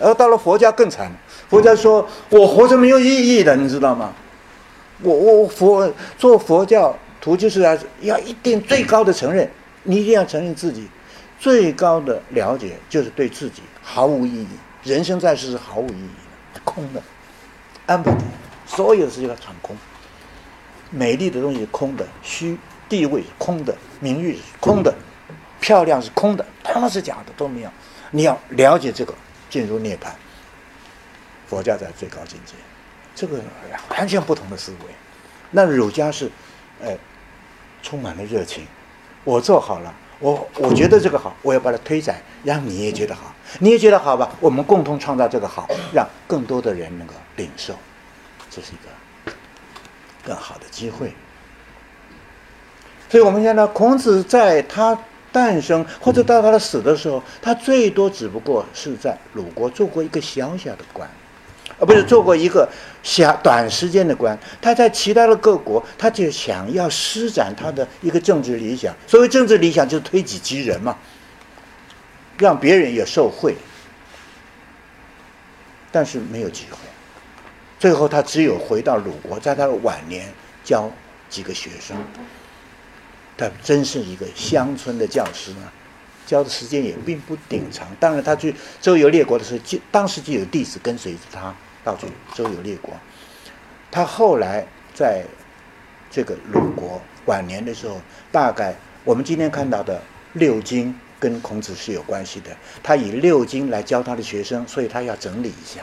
[0.00, 1.10] 而到了佛家更惨。
[1.48, 4.12] 佛家说我活着没有意义的，你知道吗？
[5.02, 9.50] 我我佛做佛教徒就是要要一定最高的承认。
[9.82, 10.88] 你一定要承认自己
[11.38, 14.48] 最高的了解就是对自己毫无意义，
[14.82, 16.10] 人生在世是毫无意义
[16.54, 17.00] 的，空的
[17.86, 18.10] 安不
[18.66, 19.76] 所有的事情都场空，
[20.90, 22.58] 美丽的东西是空的，虚
[22.88, 24.94] 地位是空的，名誉是空的，
[25.60, 27.70] 漂亮是空的，他妈是假的，都没有。
[28.10, 29.14] 你要了解这个，
[29.48, 30.08] 进入涅槃，
[31.46, 32.54] 佛教在最高境界，
[33.14, 33.40] 这个
[33.90, 34.92] 完全不同的思维。
[35.50, 36.30] 那儒家是，
[36.82, 36.96] 哎，
[37.82, 38.66] 充满了热情。
[39.24, 44.30] 我做好了，我我觉得这个好，我要把它推展，让你也觉得好，你也觉得好吧？
[44.40, 47.74] 我们共同创造这个好，让更多的人能够领受，
[48.56, 49.36] 这是一个
[50.24, 51.12] 更好的机会。
[53.10, 54.98] 所以，我们看到孔子在他
[55.30, 61.06] 诞生或者到他的死的时候，他最多只不过是在鲁国做过一个小小的官。
[61.78, 62.66] 而不是做过一个
[63.02, 68.94] 小短时间的官，他在其他的各国，他就想要施展他的一个政治理想。
[69.06, 70.96] 所谓政治理想，就是推己及人嘛，
[72.38, 73.54] 让别人也受贿。
[75.92, 76.78] 但是没有机会，
[77.78, 80.32] 最后他只有回到鲁国，在他的晚年
[80.64, 80.90] 教
[81.28, 81.96] 几个学生。
[83.36, 85.70] 他真是一个乡村的教师呢，
[86.26, 87.86] 教的时间也并不顶长。
[88.00, 91.54] 当然，他去周游列国的时候，就当时就有弟子跟随着他。
[91.84, 92.92] 到处周游列国，
[93.92, 95.22] 他后来在
[96.10, 98.00] 这个鲁国晚年的时候，
[98.32, 98.74] 大概
[99.04, 100.02] 我们今天看到的
[100.32, 102.50] 六经跟孔子是有关系的。
[102.82, 105.82] 他以六经来教他的学生，所以他要整理一下，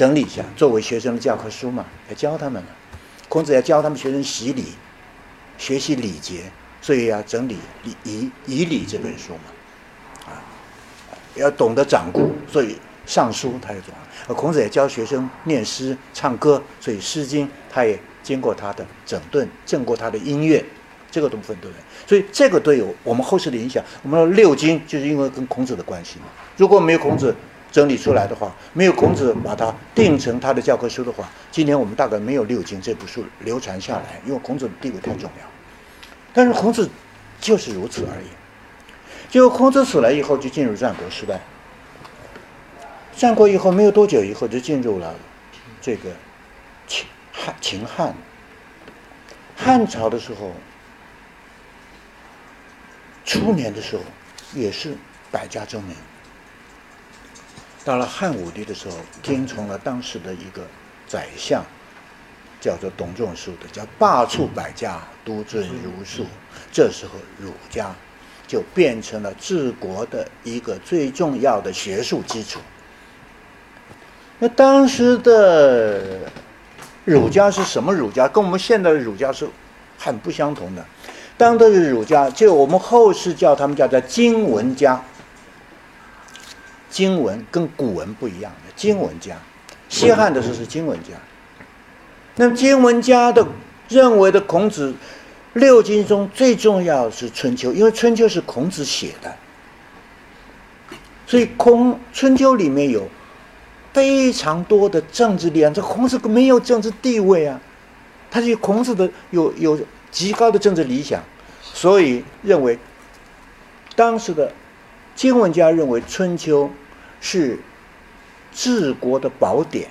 [0.00, 2.70] 整理一下作为学生的教科书嘛，要教他们嘛。
[3.28, 4.64] 孔子要教他们学生习礼，
[5.58, 6.44] 学习礼节，
[6.80, 10.40] 所以要整理《礼仪仪礼》这本书嘛，啊，
[11.34, 12.78] 要懂得掌故，所以。
[13.06, 13.92] 尚书他也做，
[14.28, 20.64] 而孔子也教学生念诗、唱歌，所以《诗经》他也经过他的整顿，正过他的音乐，
[21.10, 21.82] 这个部分对不对？
[22.06, 23.82] 所以这个都有我们后世的影响。
[24.04, 26.26] 我们说六经就是因为跟孔子的关系嘛。
[26.56, 27.34] 如果没有孔子
[27.70, 35.46] 整理出来的话，没有孔子把它定成他的教科书的话，今天我们大概没有六经这部书流传下来，因为孔子的地位太重要。
[36.32, 36.88] 但是孔子
[37.40, 38.26] 就是如此而已。
[39.30, 41.40] 就孔子死了以后，就进入战国时代。
[43.16, 45.14] 战国以后没有多久以后就进入了
[45.80, 46.10] 这个
[46.88, 48.14] 秦汉秦汉
[49.56, 50.52] 汉朝的时候，
[53.24, 54.02] 初年的时候
[54.54, 54.96] 也是
[55.30, 55.94] 百家争鸣。
[57.84, 60.62] 到了汉武帝的时候，听从了当时的一个
[61.06, 61.64] 宰相，
[62.60, 66.26] 叫做董仲舒的，叫罢黜百家，独尊儒术。
[66.70, 67.90] 这时候儒家
[68.46, 72.60] 就变成了治国的一个最重要的学术基础。
[74.38, 76.20] 那当时的
[77.04, 78.28] 儒家是什么儒家？
[78.28, 79.48] 跟我们现在的儒家是
[79.98, 80.84] 很不相同的。
[81.38, 85.02] 当的儒家，就我们后世叫他们叫做经文家。
[86.90, 89.36] 经文跟古文不一样的，经文家。
[89.88, 91.10] 西汉的时候是经文家。
[92.36, 93.46] 那么经文家的
[93.88, 94.92] 认为的孔子
[95.54, 99.34] 六经中最重要是《春秋》，因为《春秋》是孔子写的，
[101.26, 103.08] 所以孔《春秋》里面有。
[103.92, 107.60] 非常多的政治力量，这孔子没有政治地位啊，
[108.30, 109.76] 他是孔子的有有
[110.12, 111.20] 极高的政治理想，
[111.60, 112.78] 所以认为
[113.96, 114.52] 当时的
[115.20, 116.64] 经文家认为《春秋》
[117.20, 117.58] 是
[118.54, 119.90] 治国的宝典，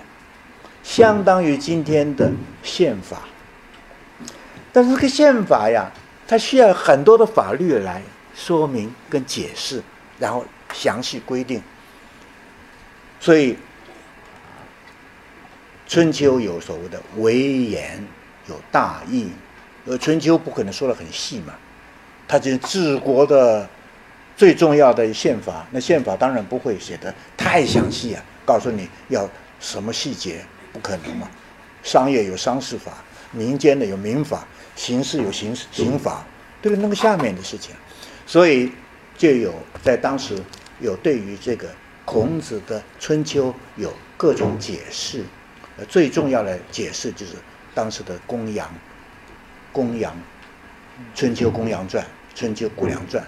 [0.82, 2.32] 相当于今天的
[2.64, 3.20] 宪法。
[4.74, 5.92] 但是这个宪法呀，
[6.28, 8.02] 它需要很多的法律来
[8.34, 9.84] 说明跟解释，
[10.18, 11.62] 然后详细规定，
[13.20, 13.56] 所以。
[15.88, 18.04] 春秋有所谓的微言，
[18.48, 19.30] 有大义，
[19.86, 21.54] 而春秋不可能说的很细嘛，
[22.28, 23.68] 它就是治国的
[24.40, 29.30] 最重要的宪法，那宪法当然不会写的太详细啊，告诉你要
[29.60, 30.40] 什么细节，
[30.72, 31.30] 不可能嘛。
[31.84, 36.26] 商业有商事法，民间的有民法，刑事有刑刑法，
[36.62, 36.82] 对不对？
[36.82, 37.76] 那个下面的事情，
[38.26, 38.72] 所以
[39.18, 40.42] 就有在当时
[40.80, 41.68] 有对于这个
[42.06, 45.22] 孔子的春秋有各种解释，
[45.90, 47.34] 最重要的解释就是
[47.76, 48.74] 当时的公羊，
[49.74, 50.16] 公羊，
[51.14, 53.22] 春秋公羊传，春秋谷梁传，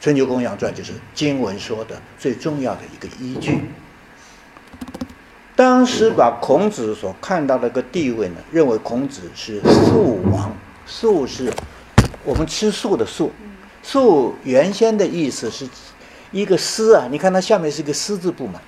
[0.00, 3.60] 春秋公羊传就是经文说的最重要的一个依据。
[5.54, 11.52] 当时把孔子所看到的一个地位呢，认为孔子是素王，素是
[12.24, 13.30] 我们吃素的素，
[13.82, 15.68] 素原先的意思是
[16.32, 18.58] 一个丝啊，你看它下面是一个丝字部嘛，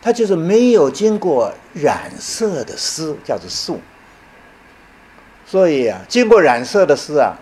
[0.00, 3.80] 它就是没有经过染色的丝，叫做素。
[5.44, 7.34] 所以啊，经过染色的丝啊，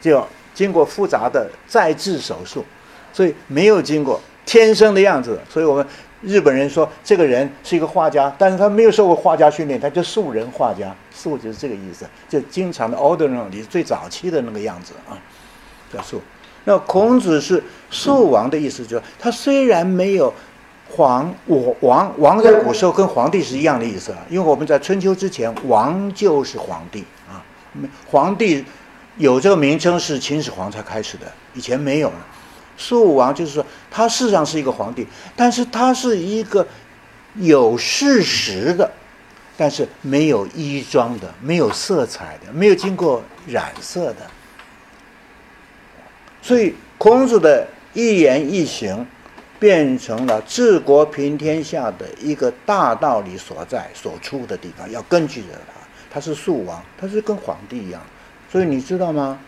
[0.00, 0.26] 就
[0.58, 2.64] 经过复杂的再制手术，
[3.12, 5.86] 所以没有经过天生的样子，所以我们。
[6.20, 15.14] 日本人说这个人是一个画家，但是他没有受过画家训练，他就素人画家，素就是这个意思，就经常的 ordinary 最早期的那个样子啊，
[15.94, 16.20] 叫素。
[16.64, 20.34] 那孔子是素王的意思，就是他虽然没有
[20.90, 27.38] 皇，我王王在古时候跟皇帝是一样的意思啊，因为我们在春秋之前，王就是皇帝啊，
[28.10, 28.64] 皇帝
[29.18, 32.10] 有这个名称是秦始皇才开始的，以前没有。
[32.76, 35.04] 素王就是说，他事实上是一个皇帝，
[35.34, 36.64] 但是他是一个
[37.34, 38.88] 有事实的，
[39.56, 44.18] 但是没有衣装的，没有色彩的，没有经过染色的。
[46.40, 49.04] 所以孔子的一言一行，
[49.58, 55.72] 变成了治国平天下的一个大道理所在、所处的地方，要根据着他。
[56.10, 58.00] 他是素王，他是跟皇帝一样。
[58.50, 59.38] 所以你知道吗？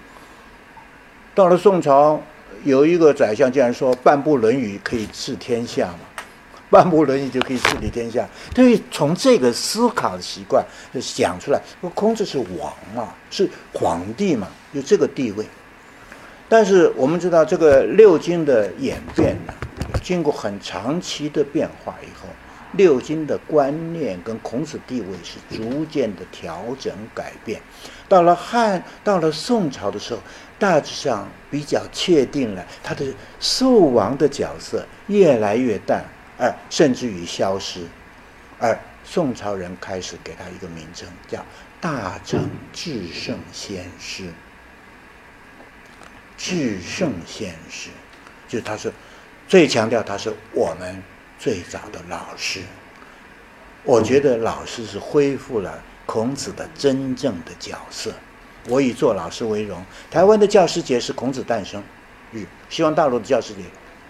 [1.34, 2.20] 到了宋朝。
[2.62, 6.00] 有一个宰相竟然说半部《论语》可以治天下嘛？
[6.68, 8.28] 半部《论语》就可以治理天下。
[8.54, 11.62] 对于从这个思考的习惯就想出来，
[11.94, 15.46] 孔子是王嘛，是皇帝嘛，有这个地位。
[16.50, 19.54] 但是我们知道，这个六经的演变呢，
[20.02, 22.28] 经过很长期的变化以后，
[22.72, 27.58] 六经的观念跟孔子地位是逐渐的调整改变。
[28.10, 30.20] 到了汉，到了宋朝的时候。
[30.60, 33.06] 大致上比较确定了，他的
[33.40, 36.04] 寿王的角色越来越淡，
[36.38, 37.80] 而甚至于消失，
[38.58, 41.42] 而宋朝人开始给他一个名称，叫
[41.80, 44.28] 大成至圣先师。
[46.36, 47.88] 至圣先师，
[48.46, 48.92] 就他是
[49.48, 51.02] 最强调他是我们
[51.38, 52.60] 最早的老师。
[53.82, 58.12] 我觉得老师是恢复了孔子的真正的角色。
[58.66, 59.80] 我以做老师为荣。
[60.10, 61.80] 台湾的教师节是孔子诞生
[62.32, 63.60] 日，希望大陆的教师节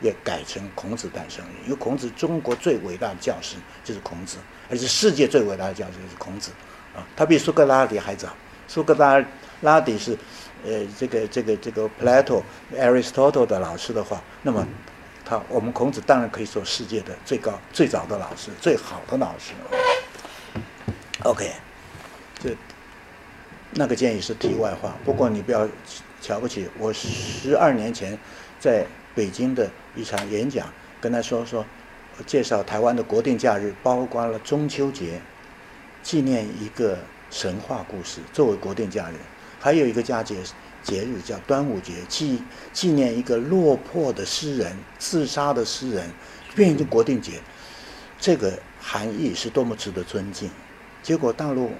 [0.00, 4.38] 也改成孔子诞生日，因为孔子中国最伟大的教师就是孔子，
[4.70, 6.50] 而且世界最伟大的教师就是孔子
[6.96, 8.30] 啊，他比苏格拉底还早。
[8.66, 9.22] 苏格拉
[9.60, 10.16] 拉底是
[10.64, 12.42] 呃这个这个这个 Plato、
[12.74, 14.66] Aristotle 的老师的话，那么
[15.22, 19.52] 他我们孔子当然可以说世界的最高最早的老师，最好的老师。
[21.24, 21.52] OK，
[22.42, 22.56] 这。
[23.72, 25.68] 那个建议是题外话，不过你不要
[26.20, 26.92] 瞧不起我。
[26.92, 28.18] 十二年前
[28.58, 28.84] 在
[29.14, 30.66] 北京的一场演讲，
[31.00, 31.64] 跟他说说，
[32.26, 35.20] 介绍台湾的国定假日，包括了中秋节，
[36.02, 36.98] 纪念一个
[37.30, 39.14] 神话故事作为国定假日，
[39.60, 40.38] 还有一个佳节
[40.82, 46.10] 节日叫端午节，纪纪念一个落魄的诗人、自杀的诗人，
[46.56, 47.34] 变成国定节，
[48.18, 50.50] 这个含义是多么值得尊敬。
[51.04, 51.70] 结果大陆。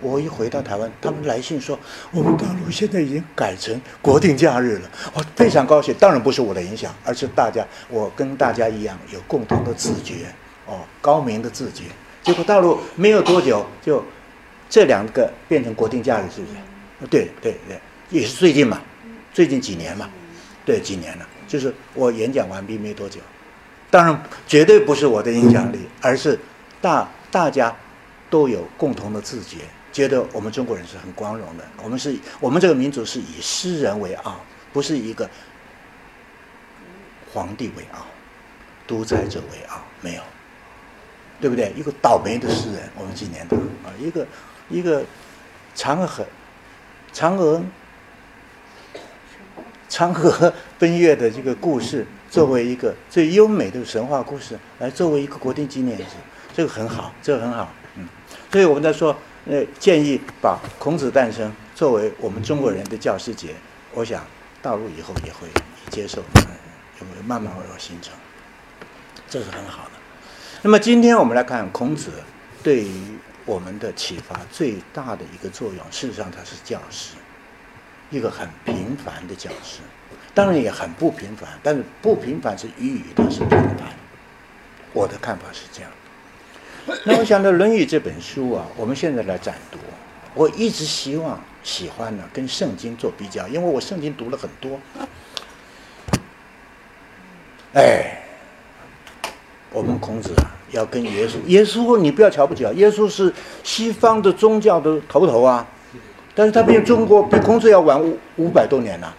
[0.00, 1.78] 我一回到台湾，他们来信说，
[2.12, 5.94] 我们大陆现在已经改成国定假日了，我非常高兴。
[5.98, 10.26] 当然不是我的影响，而是大家，我跟大家一样有共同的自觉，
[10.66, 11.84] 哦，高明的自觉。
[12.22, 14.04] 结果大陆没有多久，就
[14.68, 17.06] 这两个变成国定假日，是不是？
[17.08, 17.80] 对对对，
[18.10, 18.80] 也是最近嘛，
[19.32, 20.08] 最近几年嘛，
[20.64, 21.26] 对，几年了。
[21.46, 23.20] 就是我演讲完毕没多久，
[23.90, 26.38] 当然绝对不是我的影响力，而是
[26.80, 27.74] 大大家
[28.28, 29.56] 都有共同的自觉。
[29.98, 34.36] 觉得我们中国人是很光荣的，我们是，我们这个民族是以诗人为傲，
[34.72, 35.28] 不是一个
[37.32, 38.06] 皇帝为傲，
[38.86, 40.22] 独裁者为傲，没有，
[41.40, 41.72] 对不对？
[41.76, 44.24] 一个倒霉的诗人，我们纪念他啊，一个
[44.68, 45.02] 一个
[45.74, 46.24] 嫦娥，
[47.12, 47.60] 嫦娥，
[49.90, 56.04] 嫦娥奔月的这个故事，作为一个最优美的神话故事，来作为一个国定纪念日，
[56.54, 58.08] 这个很好，这个很好，嗯，
[58.52, 59.12] 所以我们在说。
[59.48, 63.54] 呃，建议把孔子诞生作为我们中国人的教师节，
[63.94, 64.22] 我想
[64.60, 65.48] 大陆以后也会
[65.88, 68.12] 接受，也会慢慢会有形成，
[69.26, 69.92] 这是很好的。
[70.60, 72.10] 那么今天我们来看孔子
[72.62, 77.14] 对于我们的启发最大的一个作用，事实上他是教师，
[78.10, 79.80] 一个很平凡的教师，
[80.34, 83.88] 当然也很不平凡，但是不平凡是寓意他是平凡。
[84.92, 85.90] 我的看法是这样。
[87.04, 89.78] 那我想到《论语》这本书啊，我们现在来展读，
[90.34, 94.80] 我一直希望喜欢呢跟圣经做比较，因为我圣经读了很多。
[97.74, 98.22] 哎，
[99.70, 103.32] 我们孔子啊，要跟耶稣，耶稣你不要瞧不起啊，耶稣是
[103.62, 105.66] 西方的宗教的头头啊，
[106.34, 109.12] 但是他比中国比孔子要晚五五百多年呢。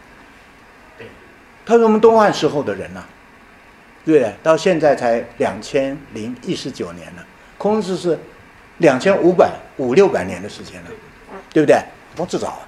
[1.65, 3.03] 他是我们东汉时候的人呐，
[4.03, 7.24] 对到现在才两千零一十九年了。
[7.60, 8.18] 孔子是
[8.78, 10.89] 两千五百五六百年的时间了，
[11.53, 11.78] 对不对？
[12.16, 12.60] 孔子早。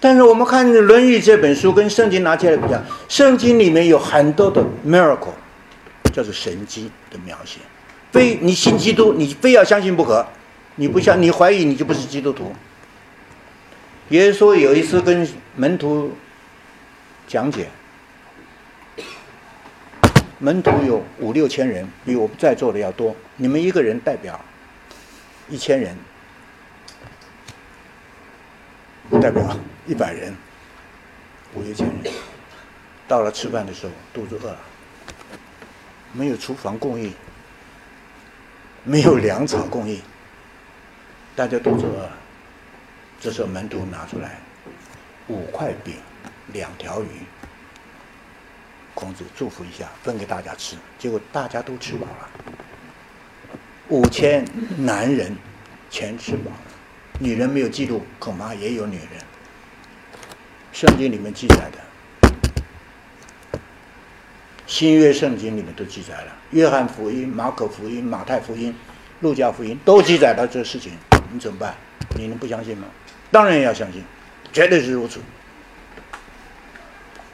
[0.00, 5.34] 但是我们看《论语》这本书跟圣经拿起来比较，圣经里面有很多的 miracle，
[6.12, 7.60] 叫做神迹的描写。
[8.10, 10.26] 非你信基督，你非要相信不可。
[10.76, 12.52] 你不相，你怀疑，你就不是基督徒。
[14.08, 16.12] 耶稣有一次跟门徒
[17.28, 17.68] 讲解。
[20.42, 23.14] 门徒有五六千人，比我们在座的要多。
[23.36, 24.40] 你们一个人代表
[25.50, 25.94] 一千人，
[29.20, 29.54] 代表
[29.86, 30.34] 一百人，
[31.54, 31.96] 五六千人。
[33.06, 34.58] 到了吃饭的时候，肚子饿了，
[36.14, 37.12] 没有厨房供应，
[38.82, 40.00] 没有粮草供应，
[41.36, 42.16] 大家肚子饿了。
[43.20, 44.38] 这时候门徒拿出来
[45.28, 45.96] 五块饼，
[46.54, 47.06] 两条鱼。
[49.00, 52.28] 孔子祝福一下，分给大家吃，结果大家都吃饱了。
[53.88, 54.46] 五千
[54.76, 55.34] 男人
[55.88, 56.62] 全吃饱了，
[57.18, 59.08] 女人没有记录，恐怕也有女人。
[60.70, 63.58] 圣经里面记载的，
[64.66, 68.74] 新约圣经里面都记载了，约翰福音、马可福音、马太福音、
[69.20, 70.92] 路加福音都记载了这事情，
[71.32, 71.74] 你怎么办？
[72.16, 72.86] 你能不相信吗？
[73.30, 74.04] 当然要相信，
[74.52, 75.20] 绝对是如此。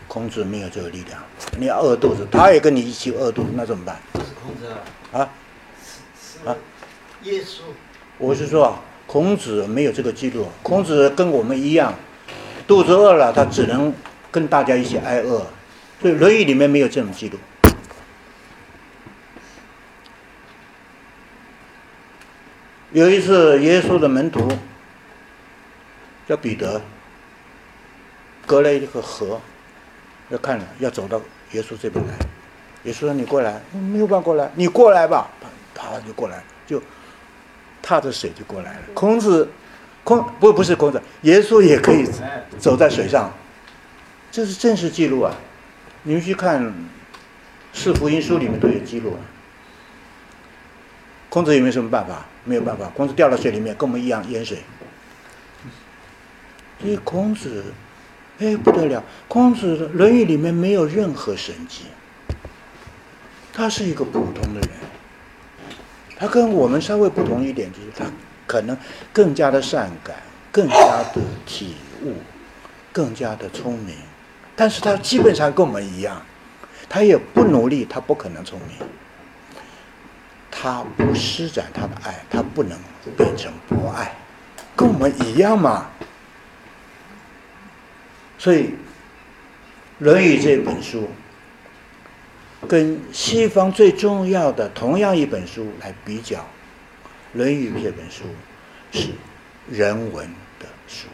[0.08, 1.22] 孔子没有这个力量，
[1.58, 3.98] 你要饿肚子，他也跟你一起饿肚子，那怎么办？
[4.12, 4.66] 不是孔子
[5.12, 5.28] 啊，
[6.46, 6.56] 啊，
[7.22, 7.60] 耶稣。
[8.18, 10.48] 我是说，孔子没有这个记录。
[10.62, 11.92] 孔子跟我们一样，
[12.66, 13.92] 肚子饿了，他只能
[14.30, 15.46] 跟大家一起挨饿。
[16.00, 17.38] 所以《论语》里面没有这种记录。
[22.92, 24.48] 有一次，耶稣的门徒
[26.26, 26.80] 叫彼得，
[28.46, 29.40] 隔了一个河。
[30.28, 31.20] 要看了，要走到
[31.52, 32.14] 耶稣这边来。
[32.84, 35.28] 耶稣说：“你过来，没有办法过来，你过来吧。”
[35.74, 36.80] 他就过来，就
[37.82, 38.80] 踏着水就过来了。
[38.94, 39.48] 孔子，
[40.04, 42.08] 孔不不是孔子，耶稣也可以
[42.58, 43.32] 走在水上，
[44.30, 45.34] 这是正式记录啊！
[46.04, 46.72] 你们去看
[47.72, 49.20] 四福音书里面都有记录啊。
[51.28, 52.24] 孔子有没有什么办法？
[52.44, 54.58] 没有办法，孔子掉到水里面，跟我们一样淹水。
[56.80, 57.64] 所以孔子。
[58.38, 59.02] 哎，不得了！
[59.28, 61.84] 孔子《论语》里面没有任何神迹，
[63.52, 64.68] 他是一个普通的人。
[66.18, 68.04] 他跟我们稍微不同一点，就是他
[68.46, 68.76] 可能
[69.12, 70.16] 更加的善感，
[70.52, 70.76] 更加
[71.14, 72.14] 的体悟，
[72.92, 73.96] 更加的聪明。
[74.54, 76.20] 但是他基本上跟我们一样，
[76.88, 78.86] 他也不努力，他不可能聪明。
[80.50, 82.78] 他不施展他的爱，他不能
[83.16, 84.14] 变成博爱，
[84.74, 85.86] 跟我们一样嘛。
[88.38, 88.64] 所以，
[89.98, 91.08] 《论语》这本书
[92.68, 96.38] 跟西方最重要的同样一本书来比较，
[97.32, 98.24] 《论语》这本书
[98.92, 99.08] 是
[99.70, 100.26] 人文
[100.60, 101.06] 的书，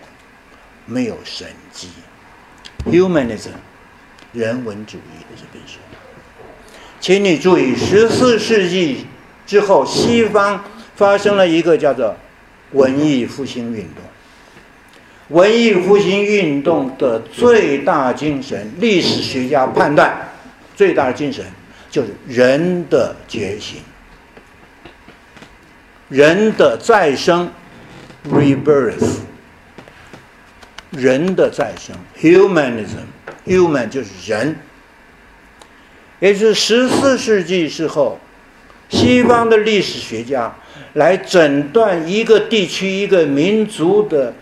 [0.84, 1.88] 没有神迹
[2.86, 3.50] ，humanism，
[4.32, 5.78] 人文主义的这本书。
[7.00, 9.06] 请你注意，十四世纪
[9.46, 10.64] 之后，西方
[10.96, 12.16] 发生了一个叫做
[12.72, 14.02] 文艺复兴运动。
[15.32, 20.14] 文艺复兴运动的最大精神，历史学家判断，
[20.76, 21.42] 最大的精神
[21.90, 23.80] 就是人的觉醒，
[26.10, 27.50] 人的再生
[28.30, 29.20] ，rebirth，
[30.90, 34.54] 人的再生，humanism，human 就是人，
[36.20, 38.20] 也就是十四世纪时候，
[38.90, 40.54] 西方的历史学家
[40.92, 44.34] 来诊断一个地区、一个民族的。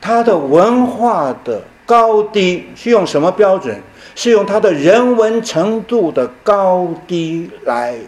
[0.00, 3.80] 他的文化的高低是用什么标准？
[4.14, 7.98] 是用他的人文程度的高低来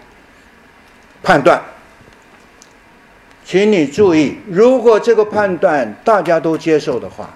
[1.23, 1.63] 判断。
[3.45, 7.29] 请你注意，如果这个判断大家都接受的话，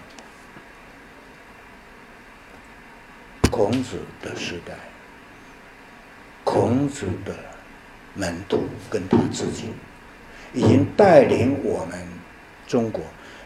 [3.51, 4.73] 孔子的时代，
[6.45, 7.35] 孔子的
[8.15, 9.71] 门徒跟他自己，
[10.55, 11.99] 已经带领我们
[12.67, 13.03] 中国。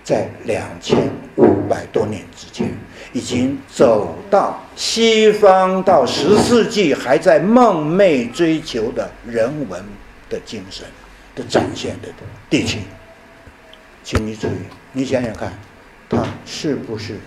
[0.06, 2.72] 在两千五百多年之前，
[3.12, 9.84] 已经走到西方，到十世纪还在梦寐追求的人文
[10.30, 10.86] 的精神
[11.34, 12.08] 的展现的
[12.48, 12.78] 地区，
[14.04, 14.52] 请你注意，
[14.92, 15.52] 你想想看，
[16.08, 17.18] 他是不是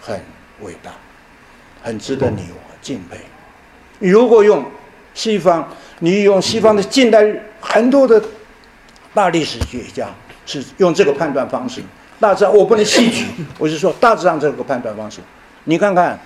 [0.00, 0.18] 很
[0.62, 0.92] 伟大，
[1.82, 3.18] 很值得你我敬佩？
[3.98, 4.64] 如果用
[5.12, 5.68] 西方，
[5.98, 7.22] 你用西方的近代
[7.60, 8.24] 很多的
[9.12, 10.08] 大历史学家
[10.46, 11.82] 是用这个判断方式。
[12.24, 13.26] 大致上我不能细举，
[13.58, 15.20] 我是说大致上这个判断方式。
[15.64, 16.18] 你看看，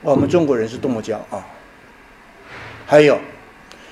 [0.00, 1.44] 我们中国人是多么骄傲。
[2.86, 3.20] 还有，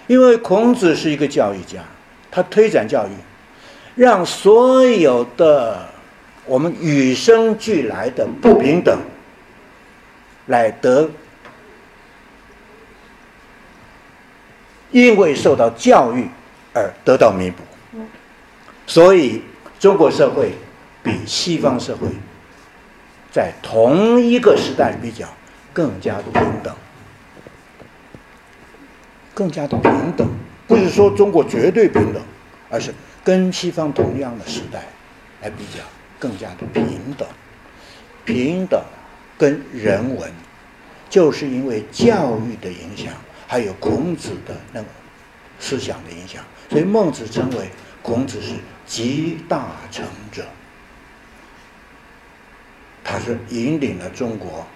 [0.06, 1.80] 因为孔子是一个教育家，
[2.30, 3.10] 他推展教育，
[3.96, 5.86] 让所有的
[6.46, 8.98] 我们与生俱来的不平等，
[10.46, 11.06] 来得，
[14.90, 16.26] 因为受到教育
[16.72, 17.62] 而得到弥补。
[18.86, 19.42] 所以
[19.78, 20.50] 中国社会。
[21.08, 22.06] 比西方社会
[23.32, 25.26] 在同一个时代比较
[25.72, 26.76] 更加的平等，
[29.32, 30.28] 更加的平等，
[30.66, 32.22] 不是说中国绝对平等，
[32.68, 32.92] 而是
[33.24, 34.84] 跟西方同样的时代
[35.40, 35.82] 来比较
[36.18, 37.26] 更加的平等。
[38.26, 38.78] 平等
[39.38, 40.30] 跟人文，
[41.08, 43.14] 就是因为教育的影响，
[43.46, 44.88] 还有孔子的那个
[45.58, 47.70] 思想的影响，所以孟子称为
[48.02, 48.52] 孔子是
[48.84, 50.44] 集大成者。
[53.10, 54.66] 他是引领了中国，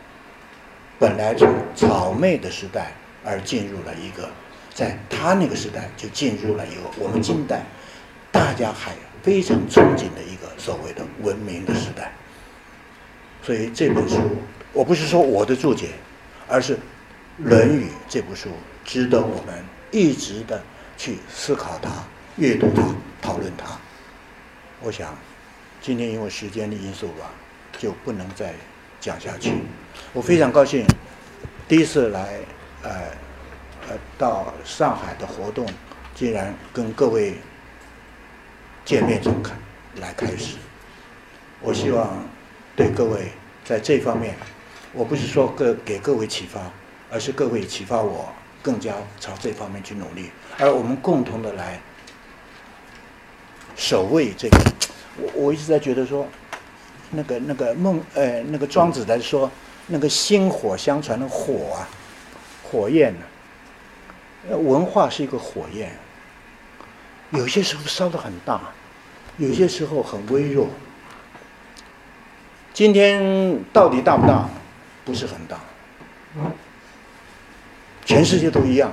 [0.98, 2.90] 本来从草昧的时代
[3.22, 4.26] 而进入了一个，
[4.72, 7.60] 在他那个时代就进入了一个我们近代
[8.30, 8.92] 大家还
[9.22, 12.10] 非常憧憬的一个所谓的文明的时代。
[13.42, 14.16] 所以这本书，
[14.72, 15.90] 我不是说我的注解，
[16.48, 16.74] 而是
[17.36, 18.48] 《论语》这部书
[18.82, 20.62] 值得我们一直的
[20.96, 21.90] 去思考它、
[22.36, 22.82] 阅读它、
[23.20, 23.78] 讨论它。
[24.80, 25.14] 我想，
[25.82, 27.30] 今天因为时间的因素吧。
[27.82, 28.54] 就不能再
[29.00, 29.54] 讲下去。
[30.12, 30.86] 我非常高兴，
[31.66, 32.38] 第一次来，
[32.84, 32.90] 呃，
[33.88, 35.66] 呃，到上海的活动，
[36.14, 37.34] 竟然跟各位
[38.84, 39.52] 见面从开
[39.96, 40.59] 来开始。
[41.60, 42.24] 我希望
[42.76, 43.32] 对各位
[43.64, 44.36] 在这方面，
[44.92, 46.60] 我不是说各给各位启发，
[47.10, 48.32] 而是各位启发我
[48.62, 51.80] 更加朝这方面去努力，而我们共同的来
[53.74, 54.56] 守卫这个。
[55.16, 56.28] 我我一直在觉得说。
[57.12, 59.51] 那个那个孟呃那个庄子在说，
[59.86, 61.89] 那个薪火相传的火啊，
[62.62, 63.14] 火焰
[64.51, 65.93] 呢，文化是一个火焰，
[67.30, 68.60] 有些时候烧的很大，
[69.36, 70.66] 有些时候很微弱。
[72.72, 74.48] 今天到底大不大？
[75.05, 75.59] 不是很大，
[78.05, 78.93] 全世界都一样，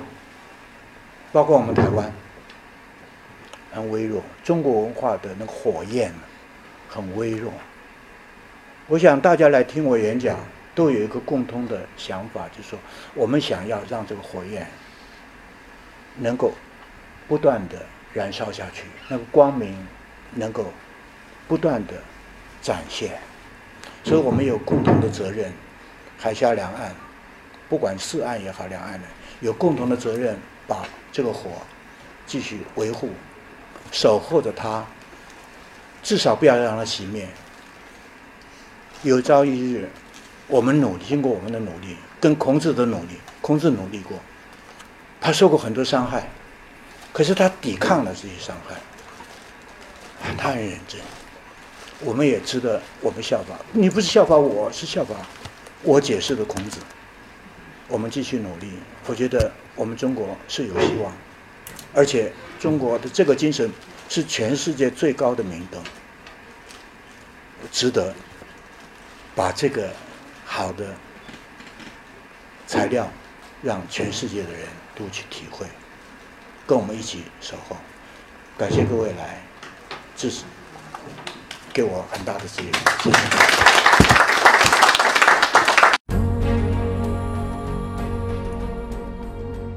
[1.31, 2.11] 包括我们台湾，
[3.71, 4.21] 很微弱。
[4.43, 6.11] 中国文化的那个火焰
[6.89, 7.53] 很微弱。
[8.89, 10.35] 我想大家来听我演讲，
[10.73, 12.79] 都有一个共通的想法，就是说，
[13.13, 14.65] 我们想要让这个火焰
[16.17, 16.51] 能够
[17.27, 19.77] 不断的燃烧下去，那个光明
[20.33, 20.73] 能够
[21.47, 21.93] 不断的
[22.63, 23.11] 展现，
[24.03, 25.53] 所以我们有共同的责任，
[26.17, 26.91] 海峡两岸，
[27.69, 29.05] 不管四岸也好，两岸的
[29.39, 30.35] 有共同的责任，
[30.65, 31.51] 把这个火
[32.25, 33.11] 继续维护，
[33.91, 34.83] 守候着它，
[36.01, 37.27] 至少不要让它熄灭。
[39.01, 39.89] 有朝一日，
[40.47, 44.19] 我们努力，经过我们的努力，跟孔子的努力，孔子努力过，
[45.21, 46.29] 他受过很多伤害，
[47.13, 48.75] 可是他抵抗了这些伤害，
[50.37, 50.99] 他很认真。
[52.01, 53.57] 我们也值得我们效法。
[53.71, 55.15] 你不是效法我，是效法
[55.81, 56.79] 我解释的孔子。
[57.87, 58.73] 我们继续努力，
[59.07, 61.13] 我觉得我们中国是有希望，
[61.93, 63.71] 而且中国的这个精神
[64.09, 65.81] 是全世界最高的明灯，
[67.71, 68.13] 值得。
[69.35, 69.89] 把这个
[70.45, 70.93] 好的
[72.67, 73.09] 材料，
[73.61, 75.65] 让全世界的人都去体会，
[76.67, 77.77] 跟我们一起守候。
[78.57, 79.41] 感谢各位来
[80.15, 80.43] 支持，
[81.71, 82.63] 给我很大的支持。
[83.03, 83.17] 谢谢。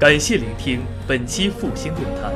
[0.01, 2.33] 感谢聆听本期复兴论坛。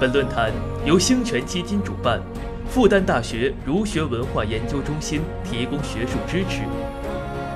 [0.00, 0.52] 本论坛
[0.84, 2.20] 由兴泉基金主办。
[2.68, 6.62] 复旦大学儒学文化研究中心提供学术支持，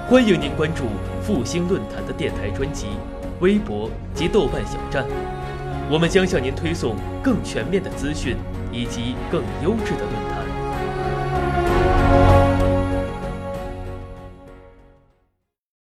[0.09, 0.85] 欢迎您关注
[1.23, 2.87] 复兴论坛的电台专辑、
[3.41, 5.05] 微博及豆瓣小站，
[5.91, 8.37] 我们将向您推送更全面的资讯
[8.73, 10.40] 以及更优质的论坛。